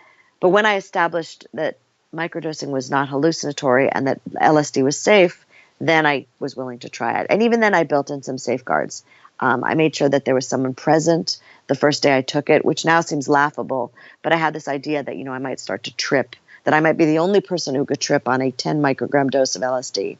but 0.40 0.50
when 0.50 0.66
I 0.66 0.76
established 0.76 1.46
that 1.54 1.78
microdosing 2.14 2.68
was 2.68 2.90
not 2.90 3.08
hallucinatory 3.08 3.88
and 3.88 4.06
that 4.06 4.20
LSD 4.30 4.82
was 4.82 4.98
safe, 4.98 5.46
then 5.82 6.06
I 6.06 6.26
was 6.38 6.56
willing 6.56 6.78
to 6.80 6.88
try 6.88 7.20
it. 7.20 7.26
And 7.28 7.42
even 7.42 7.58
then, 7.58 7.74
I 7.74 7.82
built 7.82 8.10
in 8.10 8.22
some 8.22 8.38
safeguards. 8.38 9.04
Um, 9.40 9.64
I 9.64 9.74
made 9.74 9.96
sure 9.96 10.08
that 10.08 10.24
there 10.24 10.34
was 10.34 10.46
someone 10.46 10.74
present 10.74 11.40
the 11.66 11.74
first 11.74 12.04
day 12.04 12.16
I 12.16 12.22
took 12.22 12.50
it, 12.50 12.64
which 12.64 12.84
now 12.84 13.00
seems 13.00 13.28
laughable. 13.28 13.92
But 14.22 14.32
I 14.32 14.36
had 14.36 14.54
this 14.54 14.68
idea 14.68 15.02
that, 15.02 15.16
you 15.16 15.24
know, 15.24 15.32
I 15.32 15.40
might 15.40 15.58
start 15.58 15.82
to 15.84 15.96
trip, 15.96 16.36
that 16.62 16.72
I 16.72 16.78
might 16.78 16.96
be 16.96 17.06
the 17.06 17.18
only 17.18 17.40
person 17.40 17.74
who 17.74 17.84
could 17.84 17.98
trip 17.98 18.28
on 18.28 18.40
a 18.40 18.52
10 18.52 18.80
microgram 18.80 19.28
dose 19.28 19.56
of 19.56 19.62
LSD. 19.62 20.18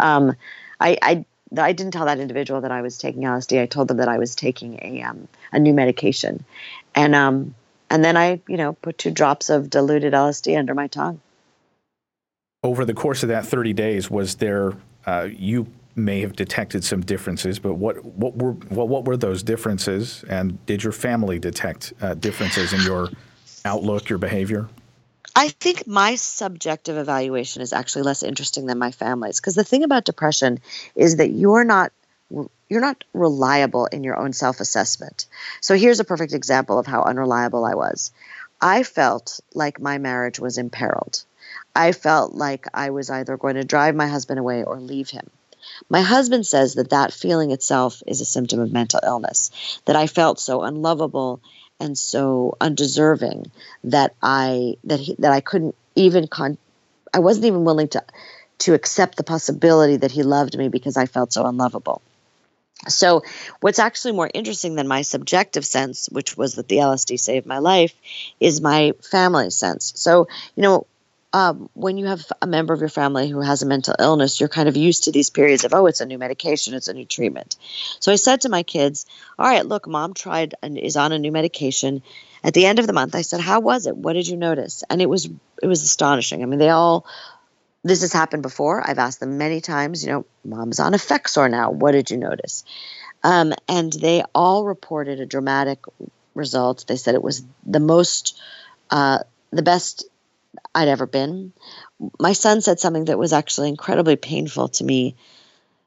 Um, 0.00 0.34
I, 0.80 0.98
I, 1.00 1.24
I 1.56 1.72
didn't 1.72 1.92
tell 1.92 2.06
that 2.06 2.18
individual 2.18 2.62
that 2.62 2.72
I 2.72 2.82
was 2.82 2.98
taking 2.98 3.22
LSD. 3.22 3.62
I 3.62 3.66
told 3.66 3.86
them 3.86 3.98
that 3.98 4.08
I 4.08 4.18
was 4.18 4.34
taking 4.34 4.80
a, 4.82 5.02
um, 5.02 5.28
a 5.52 5.60
new 5.60 5.72
medication. 5.72 6.44
And, 6.96 7.14
um, 7.14 7.54
and 7.88 8.04
then 8.04 8.16
I, 8.16 8.40
you 8.48 8.56
know, 8.56 8.72
put 8.72 8.98
two 8.98 9.12
drops 9.12 9.50
of 9.50 9.70
diluted 9.70 10.14
LSD 10.14 10.58
under 10.58 10.74
my 10.74 10.88
tongue 10.88 11.20
over 12.62 12.84
the 12.84 12.94
course 12.94 13.22
of 13.22 13.28
that 13.30 13.46
30 13.46 13.72
days, 13.72 14.10
was 14.10 14.36
there, 14.36 14.72
uh, 15.06 15.28
you 15.30 15.66
may 15.96 16.20
have 16.20 16.36
detected 16.36 16.84
some 16.84 17.00
differences, 17.00 17.58
but 17.58 17.74
what, 17.74 18.04
what, 18.04 18.36
were, 18.36 18.52
what, 18.52 19.04
were 19.04 19.16
those 19.16 19.42
differences? 19.42 20.24
And 20.28 20.64
did 20.66 20.82
your 20.82 20.92
family 20.92 21.38
detect 21.38 21.92
uh, 22.00 22.14
differences 22.14 22.72
in 22.72 22.80
your 22.82 23.08
outlook, 23.64 24.08
your 24.08 24.18
behavior? 24.18 24.68
I 25.34 25.48
think 25.48 25.86
my 25.86 26.16
subjective 26.16 26.96
evaluation 26.96 27.62
is 27.62 27.72
actually 27.72 28.02
less 28.02 28.22
interesting 28.22 28.66
than 28.66 28.78
my 28.78 28.90
family's 28.90 29.40
because 29.40 29.54
the 29.54 29.64
thing 29.64 29.84
about 29.84 30.04
depression 30.04 30.58
is 30.94 31.16
that 31.16 31.30
you're 31.30 31.64
not 31.64 31.92
you're 32.68 32.80
not 32.80 33.02
reliable 33.12 33.86
in 33.86 34.04
your 34.04 34.16
own 34.16 34.32
self-assessment. 34.32 35.26
So 35.60 35.76
here's 35.76 35.98
a 35.98 36.04
perfect 36.04 36.32
example 36.32 36.78
of 36.78 36.86
how 36.86 37.02
unreliable 37.02 37.64
I 37.64 37.74
was. 37.74 38.12
I 38.60 38.84
felt 38.84 39.40
like 39.54 39.80
my 39.80 39.98
marriage 39.98 40.38
was 40.38 40.58
imperiled. 40.58 41.24
I 41.74 41.92
felt 41.92 42.34
like 42.34 42.66
I 42.74 42.90
was 42.90 43.10
either 43.10 43.36
going 43.36 43.54
to 43.54 43.64
drive 43.64 43.94
my 43.94 44.08
husband 44.08 44.38
away 44.38 44.64
or 44.64 44.80
leave 44.80 45.10
him. 45.10 45.30
My 45.88 46.02
husband 46.02 46.46
says 46.46 46.74
that 46.74 46.90
that 46.90 47.12
feeling 47.12 47.52
itself 47.52 48.02
is 48.06 48.20
a 48.20 48.24
symptom 48.24 48.60
of 48.60 48.72
mental 48.72 49.00
illness, 49.04 49.50
that 49.84 49.96
I 49.96 50.06
felt 50.06 50.40
so 50.40 50.62
unlovable 50.62 51.40
and 51.78 51.96
so 51.96 52.56
undeserving 52.60 53.50
that 53.84 54.14
I 54.22 54.76
that 54.84 55.00
he, 55.00 55.16
that 55.18 55.32
I 55.32 55.40
couldn't 55.40 55.74
even 55.94 56.28
con 56.28 56.58
I 57.14 57.20
wasn't 57.20 57.46
even 57.46 57.64
willing 57.64 57.88
to 57.88 58.04
to 58.58 58.74
accept 58.74 59.16
the 59.16 59.24
possibility 59.24 59.96
that 59.96 60.10
he 60.10 60.22
loved 60.22 60.56
me 60.56 60.68
because 60.68 60.96
I 60.96 61.06
felt 61.06 61.32
so 61.32 61.46
unlovable. 61.46 62.02
So, 62.88 63.22
what's 63.60 63.78
actually 63.78 64.12
more 64.12 64.30
interesting 64.32 64.74
than 64.74 64.88
my 64.88 65.02
subjective 65.02 65.66
sense, 65.66 66.08
which 66.10 66.36
was 66.36 66.54
that 66.54 66.68
the 66.68 66.78
LSD 66.78 67.20
saved 67.20 67.46
my 67.46 67.58
life, 67.58 67.94
is 68.38 68.62
my 68.62 68.92
family 69.02 69.50
sense. 69.50 69.92
So, 69.96 70.28
you 70.56 70.62
know, 70.62 70.86
um, 71.32 71.70
when 71.74 71.96
you 71.96 72.06
have 72.06 72.26
a 72.42 72.46
member 72.46 72.74
of 72.74 72.80
your 72.80 72.88
family 72.88 73.28
who 73.28 73.40
has 73.40 73.62
a 73.62 73.66
mental 73.66 73.94
illness, 73.98 74.40
you're 74.40 74.48
kind 74.48 74.68
of 74.68 74.76
used 74.76 75.04
to 75.04 75.12
these 75.12 75.30
periods 75.30 75.64
of, 75.64 75.72
oh, 75.72 75.86
it's 75.86 76.00
a 76.00 76.06
new 76.06 76.18
medication, 76.18 76.74
it's 76.74 76.88
a 76.88 76.94
new 76.94 77.04
treatment. 77.04 77.56
So 78.00 78.10
I 78.10 78.16
said 78.16 78.40
to 78.42 78.48
my 78.48 78.62
kids, 78.62 79.06
all 79.38 79.46
right, 79.46 79.64
look, 79.64 79.86
mom 79.86 80.14
tried 80.14 80.54
and 80.62 80.76
is 80.76 80.96
on 80.96 81.12
a 81.12 81.18
new 81.18 81.30
medication. 81.30 82.02
At 82.42 82.54
the 82.54 82.66
end 82.66 82.78
of 82.78 82.86
the 82.86 82.92
month, 82.92 83.14
I 83.14 83.22
said, 83.22 83.40
how 83.40 83.60
was 83.60 83.86
it? 83.86 83.96
What 83.96 84.14
did 84.14 84.26
you 84.26 84.36
notice? 84.36 84.82
And 84.90 85.00
it 85.00 85.08
was 85.08 85.28
it 85.62 85.66
was 85.66 85.82
astonishing. 85.82 86.42
I 86.42 86.46
mean, 86.46 86.58
they 86.58 86.70
all 86.70 87.06
this 87.84 88.00
has 88.00 88.12
happened 88.12 88.42
before. 88.42 88.82
I've 88.86 88.98
asked 88.98 89.20
them 89.20 89.38
many 89.38 89.60
times, 89.60 90.04
you 90.04 90.10
know, 90.10 90.26
mom's 90.44 90.80
on 90.80 90.92
Effexor 90.92 91.50
now. 91.50 91.70
What 91.70 91.92
did 91.92 92.10
you 92.10 92.16
notice? 92.16 92.64
Um, 93.22 93.52
and 93.68 93.92
they 93.92 94.22
all 94.34 94.64
reported 94.64 95.20
a 95.20 95.26
dramatic 95.26 95.80
result. 96.34 96.86
They 96.88 96.96
said 96.96 97.14
it 97.14 97.22
was 97.22 97.42
the 97.64 97.80
most, 97.80 98.40
uh, 98.90 99.20
the 99.50 99.62
best 99.62 100.04
I'd 100.74 100.88
ever 100.88 101.06
been. 101.06 101.52
My 102.18 102.32
son 102.32 102.60
said 102.60 102.80
something 102.80 103.06
that 103.06 103.18
was 103.18 103.32
actually 103.32 103.68
incredibly 103.68 104.16
painful 104.16 104.68
to 104.68 104.84
me. 104.84 105.16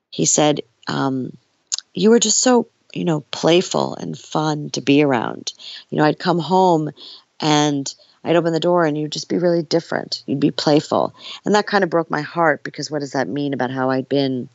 He 0.09 0.25
said, 0.25 0.61
um, 0.87 1.35
You 1.93 2.09
were 2.09 2.19
just 2.19 2.41
so 2.41 2.67
you 2.93 3.05
know, 3.05 3.21
playful 3.31 3.95
and 3.95 4.17
fun 4.17 4.69
to 4.71 4.81
be 4.81 5.03
around. 5.03 5.53
You 5.89 5.97
know, 5.97 6.05
I'd 6.05 6.19
come 6.19 6.39
home 6.39 6.91
and 7.39 7.93
I'd 8.23 8.35
open 8.35 8.53
the 8.53 8.59
door 8.59 8.85
and 8.85 8.97
you'd 8.97 9.11
just 9.11 9.29
be 9.29 9.39
really 9.39 9.63
different. 9.63 10.23
You'd 10.27 10.39
be 10.39 10.51
playful. 10.51 11.13
And 11.43 11.55
that 11.55 11.67
kind 11.67 11.83
of 11.83 11.89
broke 11.89 12.09
my 12.09 12.21
heart 12.21 12.63
because 12.63 12.89
what 12.89 12.99
does 12.99 13.11
that 13.11 13.27
mean 13.27 13.53
about 13.53 13.71
how 13.71 13.89
I'd 13.89 14.07
been 14.07 14.47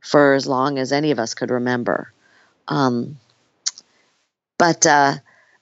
for 0.00 0.34
as 0.34 0.46
long 0.46 0.78
as 0.78 0.92
any 0.92 1.10
of 1.10 1.18
us 1.18 1.34
could 1.34 1.50
remember? 1.50 2.12
Um, 2.68 3.18
but 4.58 4.86
uh, 4.86 5.14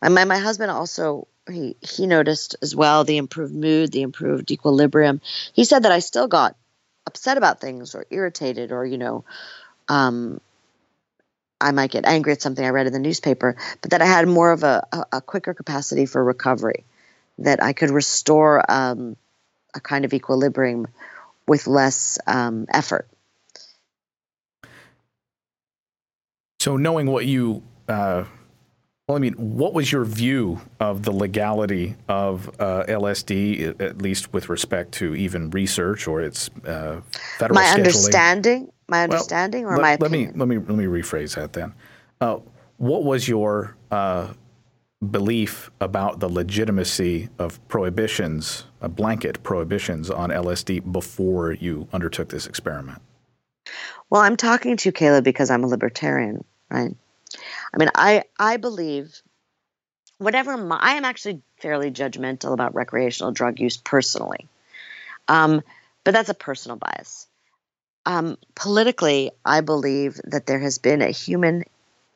my, 0.02 0.24
my 0.24 0.38
husband 0.38 0.70
also 0.70 1.26
he 1.50 1.76
he 1.80 2.06
noticed 2.06 2.56
as 2.62 2.74
well 2.74 3.04
the 3.04 3.18
improved 3.18 3.54
mood, 3.54 3.92
the 3.92 4.02
improved 4.02 4.50
equilibrium. 4.50 5.20
He 5.52 5.64
said 5.64 5.82
that 5.82 5.92
I 5.92 5.98
still 5.98 6.28
got 6.28 6.56
upset 7.06 7.36
about 7.36 7.60
things 7.60 7.94
or 7.94 8.06
irritated 8.10 8.72
or 8.72 8.84
you 8.86 8.98
know 8.98 9.24
um, 9.88 10.40
I 11.60 11.70
might 11.72 11.90
get 11.90 12.04
angry 12.04 12.32
at 12.32 12.42
something 12.42 12.64
I 12.64 12.70
read 12.70 12.86
in 12.86 12.92
the 12.92 12.98
newspaper, 12.98 13.56
but 13.80 13.92
that 13.92 14.02
I 14.02 14.06
had 14.06 14.28
more 14.28 14.52
of 14.52 14.62
a, 14.62 14.86
a, 14.92 15.04
a 15.12 15.20
quicker 15.20 15.54
capacity 15.54 16.06
for 16.06 16.22
recovery, 16.22 16.84
that 17.38 17.62
I 17.62 17.72
could 17.72 17.90
restore 17.90 18.70
um, 18.70 19.16
a 19.74 19.80
kind 19.80 20.04
of 20.04 20.12
equilibrium 20.12 20.86
with 21.46 21.66
less 21.66 22.18
um, 22.26 22.66
effort. 22.72 23.08
So, 26.60 26.76
knowing 26.76 27.06
what 27.06 27.26
you, 27.26 27.62
uh, 27.88 28.24
well, 29.08 29.16
I 29.16 29.18
mean, 29.18 29.34
what 29.34 29.74
was 29.74 29.92
your 29.92 30.04
view 30.04 30.60
of 30.80 31.02
the 31.02 31.12
legality 31.12 31.96
of 32.08 32.48
uh, 32.58 32.84
LSD, 32.88 33.80
at 33.80 34.00
least 34.00 34.32
with 34.32 34.48
respect 34.48 34.92
to 34.92 35.14
even 35.14 35.50
research 35.50 36.08
or 36.08 36.22
its 36.22 36.48
uh, 36.64 37.00
federal 37.38 37.54
My 37.56 37.64
scheduling? 37.64 37.74
understanding 37.76 38.72
my 38.88 39.02
understanding 39.02 39.64
well, 39.64 39.74
or 39.74 39.76
let, 39.76 39.82
my 39.82 39.92
opinion? 39.92 40.32
Let 40.36 40.48
me 40.48 40.56
let 40.56 40.66
me 40.66 40.74
let 40.74 40.78
me 40.78 41.00
rephrase 41.00 41.34
that 41.34 41.52
then. 41.52 41.74
Uh, 42.20 42.38
what 42.78 43.04
was 43.04 43.28
your 43.28 43.76
uh, 43.90 44.32
belief 45.10 45.70
about 45.80 46.20
the 46.20 46.28
legitimacy 46.28 47.28
of 47.38 47.66
prohibitions, 47.68 48.64
uh, 48.80 48.88
blanket 48.88 49.42
prohibitions 49.42 50.10
on 50.10 50.30
LSD 50.30 50.92
before 50.92 51.52
you 51.52 51.88
undertook 51.92 52.28
this 52.30 52.46
experiment? 52.46 53.00
Well, 54.10 54.22
I'm 54.22 54.36
talking 54.36 54.76
to 54.76 54.88
you, 54.88 54.92
Caleb, 54.92 55.24
because 55.24 55.50
I'm 55.50 55.64
a 55.64 55.66
libertarian, 55.66 56.44
right? 56.70 56.94
I 57.74 57.78
mean, 57.78 57.90
I 57.94 58.22
I 58.38 58.56
believe 58.56 59.20
whatever 60.18 60.56
my, 60.56 60.76
I 60.76 60.92
am 60.92 61.04
actually 61.04 61.42
fairly 61.58 61.90
judgmental 61.90 62.52
about 62.52 62.74
recreational 62.74 63.32
drug 63.32 63.58
use 63.58 63.76
personally, 63.76 64.46
um, 65.26 65.62
but 66.04 66.14
that's 66.14 66.28
a 66.28 66.34
personal 66.34 66.76
bias. 66.76 67.26
Um, 68.06 68.36
politically, 68.54 69.32
I 69.44 69.60
believe 69.62 70.20
that 70.24 70.46
there 70.46 70.60
has 70.60 70.78
been 70.78 71.02
a 71.02 71.10
human 71.10 71.64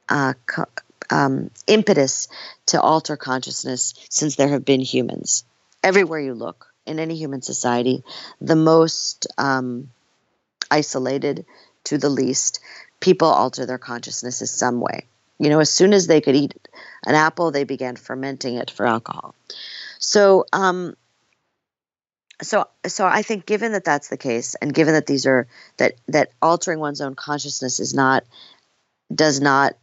uh, 0.08 0.34
co- 0.46 0.66
um, 1.10 1.50
impetus 1.66 2.28
to 2.66 2.80
alter 2.80 3.16
consciousness 3.16 3.94
since 4.10 4.36
there 4.36 4.48
have 4.48 4.64
been 4.64 4.80
humans. 4.80 5.44
Everywhere 5.82 6.20
you 6.20 6.34
look, 6.34 6.66
in 6.86 6.98
any 7.00 7.16
human 7.16 7.42
society, 7.42 8.04
the 8.40 8.56
most 8.56 9.26
um, 9.38 9.90
isolated 10.70 11.46
to 11.84 11.98
the 11.98 12.10
least, 12.10 12.60
people 13.00 13.28
alter 13.28 13.66
their 13.66 13.78
consciousness 13.78 14.40
in 14.40 14.46
some 14.46 14.80
way. 14.80 15.06
You 15.38 15.50
know, 15.50 15.60
as 15.60 15.70
soon 15.70 15.92
as 15.92 16.06
they 16.06 16.20
could 16.20 16.34
eat 16.34 16.54
an 17.06 17.14
apple, 17.14 17.50
they 17.50 17.64
began 17.64 17.96
fermenting 17.96 18.56
it 18.56 18.70
for 18.70 18.86
alcohol. 18.86 19.34
So, 19.98 20.44
um, 20.52 20.94
so 22.42 22.66
so 22.86 23.06
i 23.06 23.22
think 23.22 23.46
given 23.46 23.72
that 23.72 23.84
that's 23.84 24.08
the 24.08 24.16
case 24.16 24.54
and 24.56 24.74
given 24.74 24.94
that 24.94 25.06
these 25.06 25.26
are 25.26 25.46
that 25.76 25.94
that 26.06 26.30
altering 26.40 26.78
one's 26.78 27.00
own 27.00 27.14
consciousness 27.14 27.80
is 27.80 27.94
not 27.94 28.24
does 29.12 29.40
not 29.40 29.76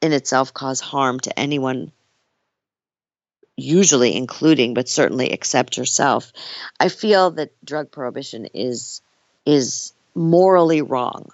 in 0.00 0.12
itself 0.12 0.52
cause 0.52 0.80
harm 0.80 1.20
to 1.20 1.38
anyone 1.38 1.92
usually 3.56 4.16
including 4.16 4.74
but 4.74 4.88
certainly 4.88 5.30
except 5.32 5.76
yourself 5.76 6.32
i 6.80 6.88
feel 6.88 7.30
that 7.30 7.52
drug 7.64 7.90
prohibition 7.90 8.46
is 8.52 9.00
is 9.46 9.92
morally 10.14 10.82
wrong 10.82 11.28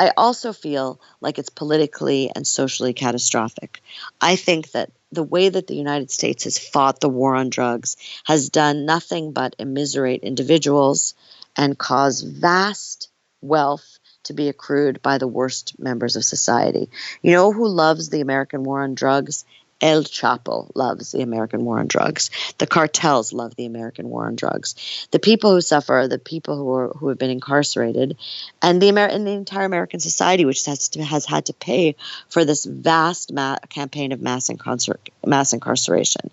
i 0.00 0.12
also 0.16 0.52
feel 0.52 1.00
like 1.20 1.38
it's 1.38 1.50
politically 1.50 2.30
and 2.34 2.46
socially 2.46 2.92
catastrophic 2.92 3.80
i 4.20 4.34
think 4.36 4.70
that 4.72 4.90
the 5.12 5.22
way 5.22 5.48
that 5.48 5.66
the 5.66 5.74
United 5.74 6.10
States 6.10 6.44
has 6.44 6.58
fought 6.58 7.00
the 7.00 7.08
war 7.08 7.34
on 7.34 7.50
drugs 7.50 7.96
has 8.24 8.48
done 8.48 8.86
nothing 8.86 9.32
but 9.32 9.56
immiserate 9.58 10.22
individuals 10.22 11.14
and 11.56 11.76
cause 11.76 12.20
vast 12.22 13.08
wealth 13.40 13.98
to 14.24 14.32
be 14.32 14.48
accrued 14.48 15.02
by 15.02 15.18
the 15.18 15.26
worst 15.26 15.78
members 15.78 16.14
of 16.16 16.24
society. 16.24 16.90
You 17.22 17.32
know 17.32 17.52
who 17.52 17.68
loves 17.68 18.10
the 18.10 18.20
American 18.20 18.62
war 18.62 18.82
on 18.82 18.94
drugs? 18.94 19.44
El 19.80 20.04
Chapo 20.04 20.70
loves 20.74 21.12
the 21.12 21.22
American 21.22 21.64
war 21.64 21.78
on 21.78 21.86
drugs. 21.86 22.30
The 22.58 22.66
cartels 22.66 23.32
love 23.32 23.56
the 23.56 23.66
American 23.66 24.08
war 24.08 24.26
on 24.26 24.36
drugs. 24.36 24.74
The 25.10 25.18
people 25.18 25.52
who 25.52 25.60
suffer 25.60 25.94
are 25.94 26.08
the 26.08 26.18
people 26.18 26.56
who 26.56 26.70
are 26.74 26.88
who 26.88 27.08
have 27.08 27.18
been 27.18 27.30
incarcerated, 27.30 28.16
and 28.60 28.80
the 28.80 28.88
Amer- 28.88 29.06
and 29.06 29.26
the 29.26 29.32
entire 29.32 29.64
American 29.64 30.00
society, 30.00 30.44
which 30.44 30.64
has 30.66 30.88
to, 30.90 31.02
has 31.02 31.24
had 31.24 31.46
to 31.46 31.54
pay 31.54 31.96
for 32.28 32.44
this 32.44 32.64
vast 32.64 33.32
ma- 33.32 33.58
campaign 33.68 34.12
of 34.12 34.20
mass 34.20 34.48
incarcer- 34.48 34.98
mass 35.24 35.52
incarceration. 35.52 36.30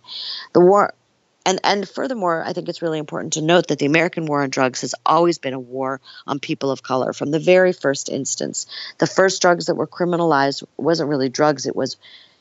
The 0.53 0.61
war. 0.61 0.93
And, 1.45 1.61
and 1.63 1.87
furthermore, 1.87 2.43
I 2.45 2.51
think 2.51 2.67
it's 2.67 2.81
really 2.81 2.99
important 2.99 3.33
to 3.33 3.41
note 3.41 3.69
that 3.69 3.79
the 3.79 3.85
American 3.85 4.25
war 4.25 4.43
on 4.43 4.49
drugs 4.49 4.81
has 4.81 4.93
always 5.05 5.37
been 5.37 5.53
a 5.53 5.59
war 5.59 6.01
on 6.25 6.39
people 6.39 6.71
of 6.71 6.83
color 6.83 7.13
from 7.13 7.31
the 7.31 7.39
very 7.39 7.71
first 7.71 8.09
instance. 8.09 8.65
The 8.97 9.07
first 9.07 9.41
drugs 9.41 9.67
that 9.67 9.75
were 9.75 9.87
criminalized 9.87 10.65
wasn't 10.75 11.07
really 11.07 11.29
drugs, 11.29 11.65
it 11.65 11.73
was 11.73 11.95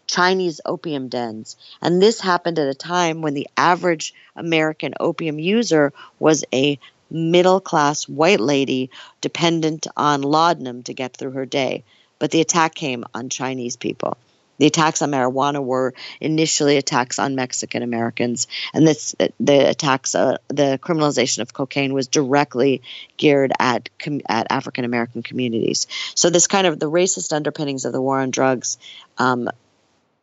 Chinese 0.06 0.60
opium 0.64 1.08
dens. 1.08 1.56
And 1.82 2.00
this 2.00 2.20
happened 2.20 2.58
at 2.58 2.68
a 2.68 2.74
time 2.74 3.22
when 3.22 3.34
the 3.34 3.48
average 3.56 4.14
American 4.34 4.94
opium 5.00 5.38
user 5.38 5.92
was 6.18 6.44
a 6.52 6.78
middle 7.10 7.60
class 7.60 8.08
white 8.08 8.40
lady 8.40 8.90
dependent 9.20 9.86
on 9.96 10.22
laudanum 10.22 10.82
to 10.84 10.94
get 10.94 11.16
through 11.16 11.32
her 11.32 11.46
day. 11.46 11.84
But 12.18 12.30
the 12.30 12.40
attack 12.40 12.74
came 12.74 13.04
on 13.14 13.28
Chinese 13.28 13.76
people. 13.76 14.16
The 14.58 14.66
attacks 14.66 15.02
on 15.02 15.10
marijuana 15.10 15.62
were 15.62 15.92
initially 16.20 16.76
attacks 16.78 17.18
on 17.18 17.34
Mexican 17.34 17.82
Americans, 17.82 18.46
and 18.72 18.86
this 18.86 19.14
the 19.38 19.68
attacks, 19.68 20.14
uh, 20.14 20.38
the 20.48 20.78
criminalization 20.82 21.40
of 21.40 21.52
cocaine 21.52 21.92
was 21.92 22.08
directly 22.08 22.80
geared 23.18 23.52
at 23.58 23.90
at 24.28 24.46
African 24.48 24.86
American 24.86 25.22
communities. 25.22 25.86
So 26.14 26.30
this 26.30 26.46
kind 26.46 26.66
of 26.66 26.80
the 26.80 26.90
racist 26.90 27.34
underpinnings 27.34 27.84
of 27.84 27.92
the 27.92 28.00
war 28.00 28.20
on 28.20 28.30
drugs 28.30 28.78
um, 29.18 29.50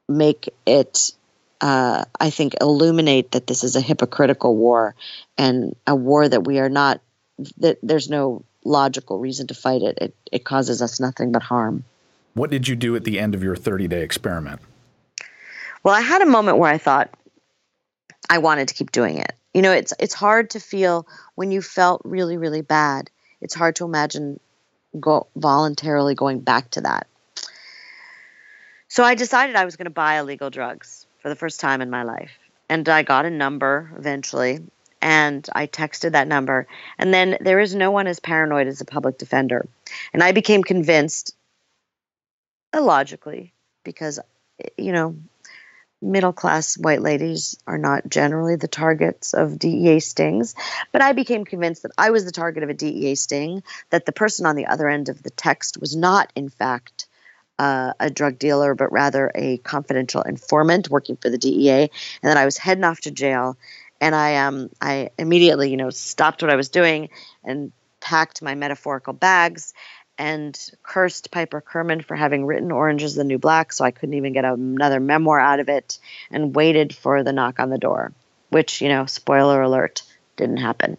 make 0.07 0.49
it 0.65 1.11
uh, 1.61 2.03
I 2.19 2.29
think 2.29 2.55
illuminate 2.59 3.31
that 3.31 3.47
this 3.47 3.63
is 3.63 3.77
a 3.77 3.81
hypocritical 3.81 4.55
war 4.55 4.95
and 5.37 5.75
a 5.87 5.95
war 5.95 6.27
that 6.27 6.43
we 6.43 6.59
are 6.59 6.69
not 6.69 6.99
that 7.57 7.77
there's 7.81 8.09
no 8.09 8.43
logical 8.65 9.17
reason 9.17 9.47
to 9.47 9.53
fight 9.53 9.81
it. 9.81 9.97
It 10.01 10.15
it 10.31 10.43
causes 10.43 10.81
us 10.81 10.99
nothing 10.99 11.31
but 11.31 11.41
harm. 11.41 11.85
What 12.33 12.49
did 12.49 12.67
you 12.67 12.75
do 12.75 12.95
at 12.95 13.05
the 13.05 13.19
end 13.19 13.33
of 13.33 13.43
your 13.43 13.55
30 13.55 13.87
day 13.87 14.01
experiment? 14.01 14.59
Well, 15.83 15.93
I 15.93 16.01
had 16.01 16.21
a 16.21 16.25
moment 16.25 16.57
where 16.57 16.71
I 16.71 16.77
thought 16.77 17.09
I 18.29 18.39
wanted 18.39 18.67
to 18.69 18.73
keep 18.73 18.91
doing 18.91 19.17
it. 19.17 19.33
You 19.53 19.61
know, 19.61 19.71
it's 19.71 19.93
it's 19.99 20.13
hard 20.13 20.49
to 20.51 20.59
feel 20.59 21.07
when 21.35 21.51
you 21.51 21.61
felt 21.61 22.01
really 22.03 22.37
really 22.37 22.61
bad. 22.61 23.09
It's 23.39 23.53
hard 23.53 23.77
to 23.77 23.85
imagine 23.85 24.39
go 24.99 25.27
voluntarily 25.35 26.13
going 26.13 26.41
back 26.41 26.71
to 26.71 26.81
that. 26.81 27.07
So 28.93 29.03
I 29.03 29.15
decided 29.15 29.56
I 29.56 29.65
was 29.65 29.75
going 29.75 29.86
to 29.86 29.89
buy 29.89 30.19
illegal 30.19 30.51
drugs 30.51 31.08
for 31.23 31.29
the 31.29 31.36
first 31.36 31.60
time 31.60 31.82
in 31.82 31.89
my 31.89 32.03
life. 32.03 32.38
And 32.69 32.88
I 32.88 33.01
got 33.01 33.25
a 33.25 33.32
number 33.32 33.91
eventually, 33.97 34.60
and 35.01 35.49
I 35.51 35.65
texted 35.65 36.12
that 36.12 36.27
number. 36.27 36.67
And 36.99 37.12
then 37.12 37.39
there 37.41 37.60
is 37.60 37.73
no 37.73 37.89
one 37.89 38.06
as 38.06 38.19
paranoid 38.19 38.67
as 38.67 38.82
a 38.82 38.86
public 38.86 39.17
defender. 39.17 39.67
And 40.13 40.21
I 40.21 40.32
became 40.32 40.63
convinced, 40.63 41.36
illogically, 42.71 43.51
because, 43.84 44.19
you 44.77 44.91
know, 44.91 45.15
middle 45.99 46.32
class 46.32 46.77
white 46.77 47.01
ladies 47.01 47.58
are 47.65 47.79
not 47.79 48.08
generally 48.08 48.58
the 48.58 48.67
targets 48.67 49.34
of 49.34 49.58
DEA 49.58 50.01
stings. 50.01 50.53
But 50.91 51.01
I 51.01 51.13
became 51.13 51.45
convinced 51.45 51.82
that 51.82 51.93
I 51.97 52.12
was 52.12 52.25
the 52.25 52.32
target 52.32 52.62
of 52.62 52.69
a 52.69 52.75
DEA 52.75 53.15
sting, 53.15 53.63
that 53.89 54.06
the 54.06 54.12
person 54.12 54.45
on 54.45 54.56
the 54.56 54.67
other 54.67 54.88
end 54.88 55.10
of 55.10 55.23
the 55.23 55.32
text 55.32 55.79
was 55.82 55.95
not, 55.95 56.32
in 56.36 56.47
fact, 56.47 57.08
uh, 57.59 57.93
a 57.99 58.09
drug 58.09 58.39
dealer, 58.39 58.75
but 58.75 58.91
rather 58.91 59.31
a 59.35 59.57
confidential 59.57 60.21
informant 60.21 60.89
working 60.89 61.15
for 61.17 61.29
the 61.29 61.37
DEA, 61.37 61.81
and 61.81 61.89
then 62.21 62.37
I 62.37 62.45
was 62.45 62.57
heading 62.57 62.83
off 62.83 63.01
to 63.01 63.11
jail. 63.11 63.57
And 64.01 64.13
I 64.13 64.35
um 64.37 64.69
I 64.81 65.11
immediately 65.17 65.69
you 65.69 65.77
know 65.77 65.89
stopped 65.89 66.41
what 66.41 66.51
I 66.51 66.55
was 66.55 66.69
doing 66.69 67.09
and 67.43 67.71
packed 68.01 68.41
my 68.41 68.53
metaphorical 68.53 69.13
bags 69.13 69.73
and 70.17 70.57
cursed 70.83 71.31
Piper 71.31 71.61
Kerman 71.61 72.01
for 72.01 72.15
having 72.15 72.45
written 72.45 72.71
Orange 72.71 73.03
is 73.03 73.15
the 73.15 73.23
New 73.23 73.39
Black, 73.39 73.73
so 73.73 73.83
I 73.83 73.91
couldn't 73.91 74.15
even 74.15 74.33
get 74.33 74.45
another 74.45 74.99
memoir 74.99 75.39
out 75.39 75.59
of 75.59 75.69
it, 75.69 75.99
and 76.31 76.55
waited 76.55 76.95
for 76.95 77.23
the 77.23 77.33
knock 77.33 77.59
on 77.59 77.69
the 77.69 77.77
door, 77.77 78.13
which, 78.49 78.81
you 78.81 78.89
know, 78.89 79.05
spoiler 79.05 79.61
alert, 79.61 80.03
didn't 80.37 80.57
happen. 80.57 80.97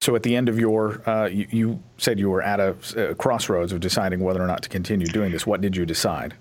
So 0.00 0.16
at 0.16 0.22
the 0.22 0.34
end 0.34 0.48
of 0.48 0.58
your, 0.58 1.02
uh, 1.08 1.26
you, 1.26 1.46
you, 1.50 1.82
said 1.98 2.18
you 2.18 2.30
were 2.30 2.42
at 2.42 2.58
a, 2.58 2.74
a 2.96 3.14
crossroads 3.14 3.72
of 3.72 3.80
deciding 3.80 4.20
whether 4.20 4.42
or 4.42 4.46
not 4.46 4.62
to 4.62 4.70
continue 4.70 5.06
doing 5.06 5.30
this. 5.30 5.46
What 5.46 5.60
did 5.60 5.76
you 5.76 5.84
decide? 5.84 6.34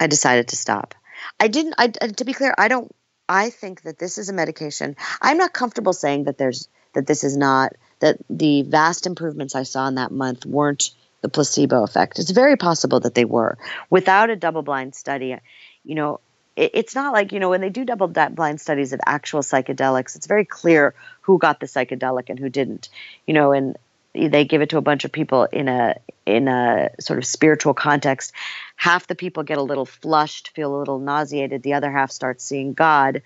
I 0.00 0.08
decided 0.08 0.48
to 0.48 0.56
stop. 0.56 0.94
I 1.38 1.48
didn't. 1.48 1.74
I, 1.78 1.88
to 1.88 2.24
be 2.24 2.32
clear, 2.32 2.54
I 2.58 2.68
don't. 2.68 2.90
I 3.28 3.50
think 3.50 3.82
that 3.82 3.98
this 3.98 4.18
is 4.18 4.28
a 4.28 4.32
medication. 4.32 4.96
I'm 5.20 5.36
not 5.36 5.52
comfortable 5.52 5.92
saying 5.92 6.24
that 6.24 6.38
there's 6.38 6.68
that 6.94 7.06
this 7.06 7.22
is 7.22 7.36
not 7.36 7.74
that 8.00 8.18
the 8.30 8.62
vast 8.62 9.06
improvements 9.06 9.54
I 9.54 9.64
saw 9.64 9.86
in 9.88 9.96
that 9.96 10.10
month 10.10 10.46
weren't 10.46 10.90
the 11.20 11.28
placebo 11.28 11.82
effect. 11.82 12.18
It's 12.18 12.30
very 12.30 12.56
possible 12.56 13.00
that 13.00 13.14
they 13.14 13.24
were. 13.24 13.58
Without 13.90 14.30
a 14.30 14.36
double 14.36 14.62
blind 14.62 14.94
study, 14.94 15.36
you 15.84 15.94
know, 15.94 16.20
it, 16.58 16.72
it's 16.74 16.94
not 16.94 17.12
like, 17.12 17.32
you 17.32 17.40
know, 17.40 17.50
when 17.50 17.60
they 17.60 17.70
do 17.70 17.84
double 17.84 18.08
blind 18.08 18.60
studies 18.60 18.92
of 18.92 19.00
actual 19.06 19.40
psychedelics, 19.40 20.16
it's 20.16 20.26
very 20.26 20.44
clear 20.44 20.94
who 21.22 21.38
got 21.38 21.60
the 21.60 21.66
psychedelic 21.66 22.28
and 22.28 22.38
who 22.38 22.48
didn't. 22.48 22.88
You 23.26 23.34
know, 23.34 23.52
and 23.52 23.78
they 24.12 24.44
give 24.44 24.60
it 24.60 24.70
to 24.70 24.78
a 24.78 24.82
bunch 24.82 25.04
of 25.04 25.12
people 25.12 25.44
in 25.44 25.68
a 25.68 25.94
in 26.26 26.48
a 26.48 26.90
sort 27.00 27.18
of 27.18 27.24
spiritual 27.24 27.74
context. 27.74 28.32
Half 28.76 29.06
the 29.06 29.14
people 29.14 29.44
get 29.44 29.58
a 29.58 29.62
little 29.62 29.86
flushed, 29.86 30.50
feel 30.50 30.76
a 30.76 30.78
little 30.78 30.98
nauseated. 30.98 31.62
The 31.62 31.74
other 31.74 31.90
half 31.90 32.10
starts 32.10 32.44
seeing 32.44 32.74
God 32.74 33.22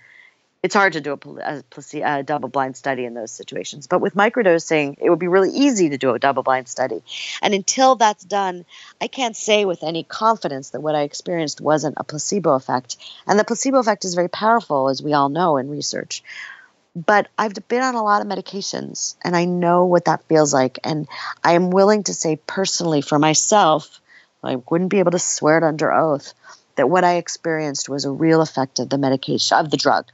it's 0.63 0.73
hard 0.73 0.93
to 0.93 1.01
do 1.01 1.19
a, 1.43 1.61
a, 1.61 2.19
a 2.19 2.23
double 2.23 2.47
blind 2.47 2.77
study 2.77 3.03
in 3.03 3.13
those 3.13 3.31
situations. 3.31 3.85
But 3.85 3.99
with 3.99 4.15
microdosing, 4.15 4.95
it 5.01 5.09
would 5.09 5.19
be 5.19 5.27
really 5.27 5.51
easy 5.51 5.89
to 5.89 5.97
do 5.97 6.11
a 6.11 6.19
double 6.19 6.41
blind 6.41 6.69
study. 6.69 7.03
And 7.41 7.53
until 7.53 7.95
that's 7.95 8.23
done, 8.23 8.63
I 9.01 9.07
can't 9.07 9.35
say 9.35 9.65
with 9.65 9.83
any 9.83 10.05
confidence 10.05 10.69
that 10.69 10.79
what 10.79 10.95
I 10.95 11.01
experienced 11.01 11.59
wasn't 11.59 11.95
a 11.97 12.05
placebo 12.05 12.53
effect. 12.53 12.95
And 13.27 13.37
the 13.37 13.43
placebo 13.43 13.79
effect 13.79 14.05
is 14.05 14.15
very 14.15 14.29
powerful, 14.29 14.87
as 14.87 15.03
we 15.03 15.11
all 15.11 15.27
know 15.27 15.57
in 15.57 15.69
research. 15.69 16.23
But 16.95 17.27
I've 17.37 17.55
been 17.67 17.83
on 17.83 17.95
a 17.95 18.03
lot 18.03 18.21
of 18.21 18.27
medications 18.27 19.15
and 19.21 19.35
I 19.35 19.43
know 19.43 19.83
what 19.85 20.05
that 20.05 20.23
feels 20.29 20.53
like. 20.53 20.79
And 20.85 21.09
I 21.43 21.53
am 21.53 21.71
willing 21.71 22.03
to 22.03 22.13
say 22.13 22.37
personally 22.47 23.01
for 23.01 23.19
myself, 23.19 23.99
I 24.41 24.57
wouldn't 24.69 24.91
be 24.91 24.99
able 24.99 25.11
to 25.11 25.19
swear 25.19 25.57
it 25.57 25.63
under 25.63 25.91
oath, 25.91 26.33
that 26.75 26.89
what 26.89 27.03
I 27.03 27.15
experienced 27.15 27.89
was 27.89 28.05
a 28.05 28.11
real 28.11 28.41
effect 28.41 28.79
of 28.79 28.89
the 28.89 28.97
medication, 28.97 29.57
of 29.57 29.69
the 29.69 29.77
drug 29.77 30.05